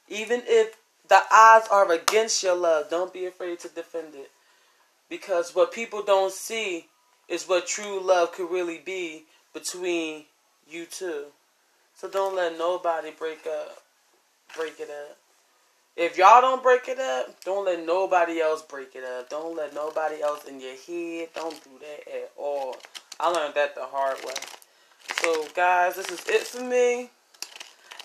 Even 0.08 0.40
if 0.46 0.78
the 1.06 1.20
odds 1.30 1.68
are 1.70 1.92
against 1.92 2.42
your 2.42 2.54
love, 2.54 2.88
don't 2.88 3.12
be 3.12 3.26
afraid 3.26 3.60
to 3.60 3.68
defend 3.68 4.14
it. 4.14 4.30
Because 5.10 5.54
what 5.54 5.72
people 5.72 6.02
don't 6.02 6.32
see 6.32 6.86
is 7.28 7.48
what 7.48 7.66
true 7.66 8.00
love 8.00 8.32
could 8.32 8.50
really 8.50 8.78
be 8.78 9.24
between 9.52 10.24
you 10.68 10.86
two. 10.86 11.26
So 11.94 12.08
don't 12.08 12.36
let 12.36 12.56
nobody 12.56 13.10
break 13.10 13.46
up. 13.46 13.82
Break 14.56 14.80
it 14.80 14.88
up. 14.88 15.18
If 15.96 16.16
y'all 16.16 16.40
don't 16.40 16.62
break 16.62 16.88
it 16.88 16.98
up, 16.98 17.44
don't 17.44 17.66
let 17.66 17.84
nobody 17.84 18.40
else 18.40 18.62
break 18.62 18.94
it 18.94 19.04
up. 19.04 19.28
Don't 19.28 19.56
let 19.56 19.74
nobody 19.74 20.22
else 20.22 20.44
in 20.44 20.60
your 20.60 20.76
head. 20.86 21.28
Don't 21.34 21.62
do 21.62 21.70
that 21.80 22.14
at 22.14 22.32
all. 22.38 22.76
I 23.18 23.28
learned 23.28 23.54
that 23.54 23.74
the 23.74 23.84
hard 23.84 24.16
way. 24.24 24.32
So, 25.20 25.46
guys, 25.54 25.96
this 25.96 26.10
is 26.10 26.26
it 26.26 26.42
for 26.46 26.62
me. 26.62 27.10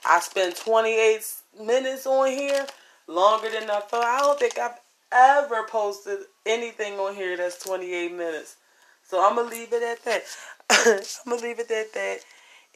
I 0.06 0.20
spent 0.20 0.58
28 0.58 1.22
minutes 1.64 2.06
on 2.06 2.28
here, 2.28 2.66
longer 3.08 3.50
than 3.50 3.70
I 3.70 3.80
thought. 3.80 4.04
I 4.04 4.20
don't 4.20 4.40
think 4.40 4.58
I've 4.58 4.80
ever 5.12 5.66
posted 5.68 6.20
anything 6.46 6.94
on 7.00 7.16
here 7.16 7.38
that's 7.38 7.64
28 7.64 8.12
minutes. 8.12 8.58
So 9.08 9.26
I'm 9.26 9.36
going 9.36 9.50
to 9.50 9.56
leave 9.56 9.74
it 9.74 9.84
at 9.84 10.04
that. 10.06 10.24
I'm 10.70 11.30
going 11.30 11.40
to 11.40 11.48
leave 11.48 11.60
it 11.60 11.72
at 11.72 11.94
that. 11.94 12.18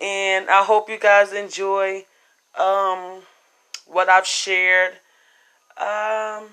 And 0.02 0.50
I 0.50 0.64
hope 0.64 0.90
you 0.90 1.00
guys 1.00 1.34
enjoy 1.34 2.06
um, 2.58 3.22
what 3.88 4.10
I've 4.10 4.28
shared. 4.28 4.94
Um, 5.78 6.50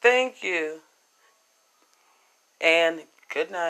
thank 0.00 0.42
you 0.42 0.80
and 2.60 3.00
good 3.32 3.50
night. 3.50 3.60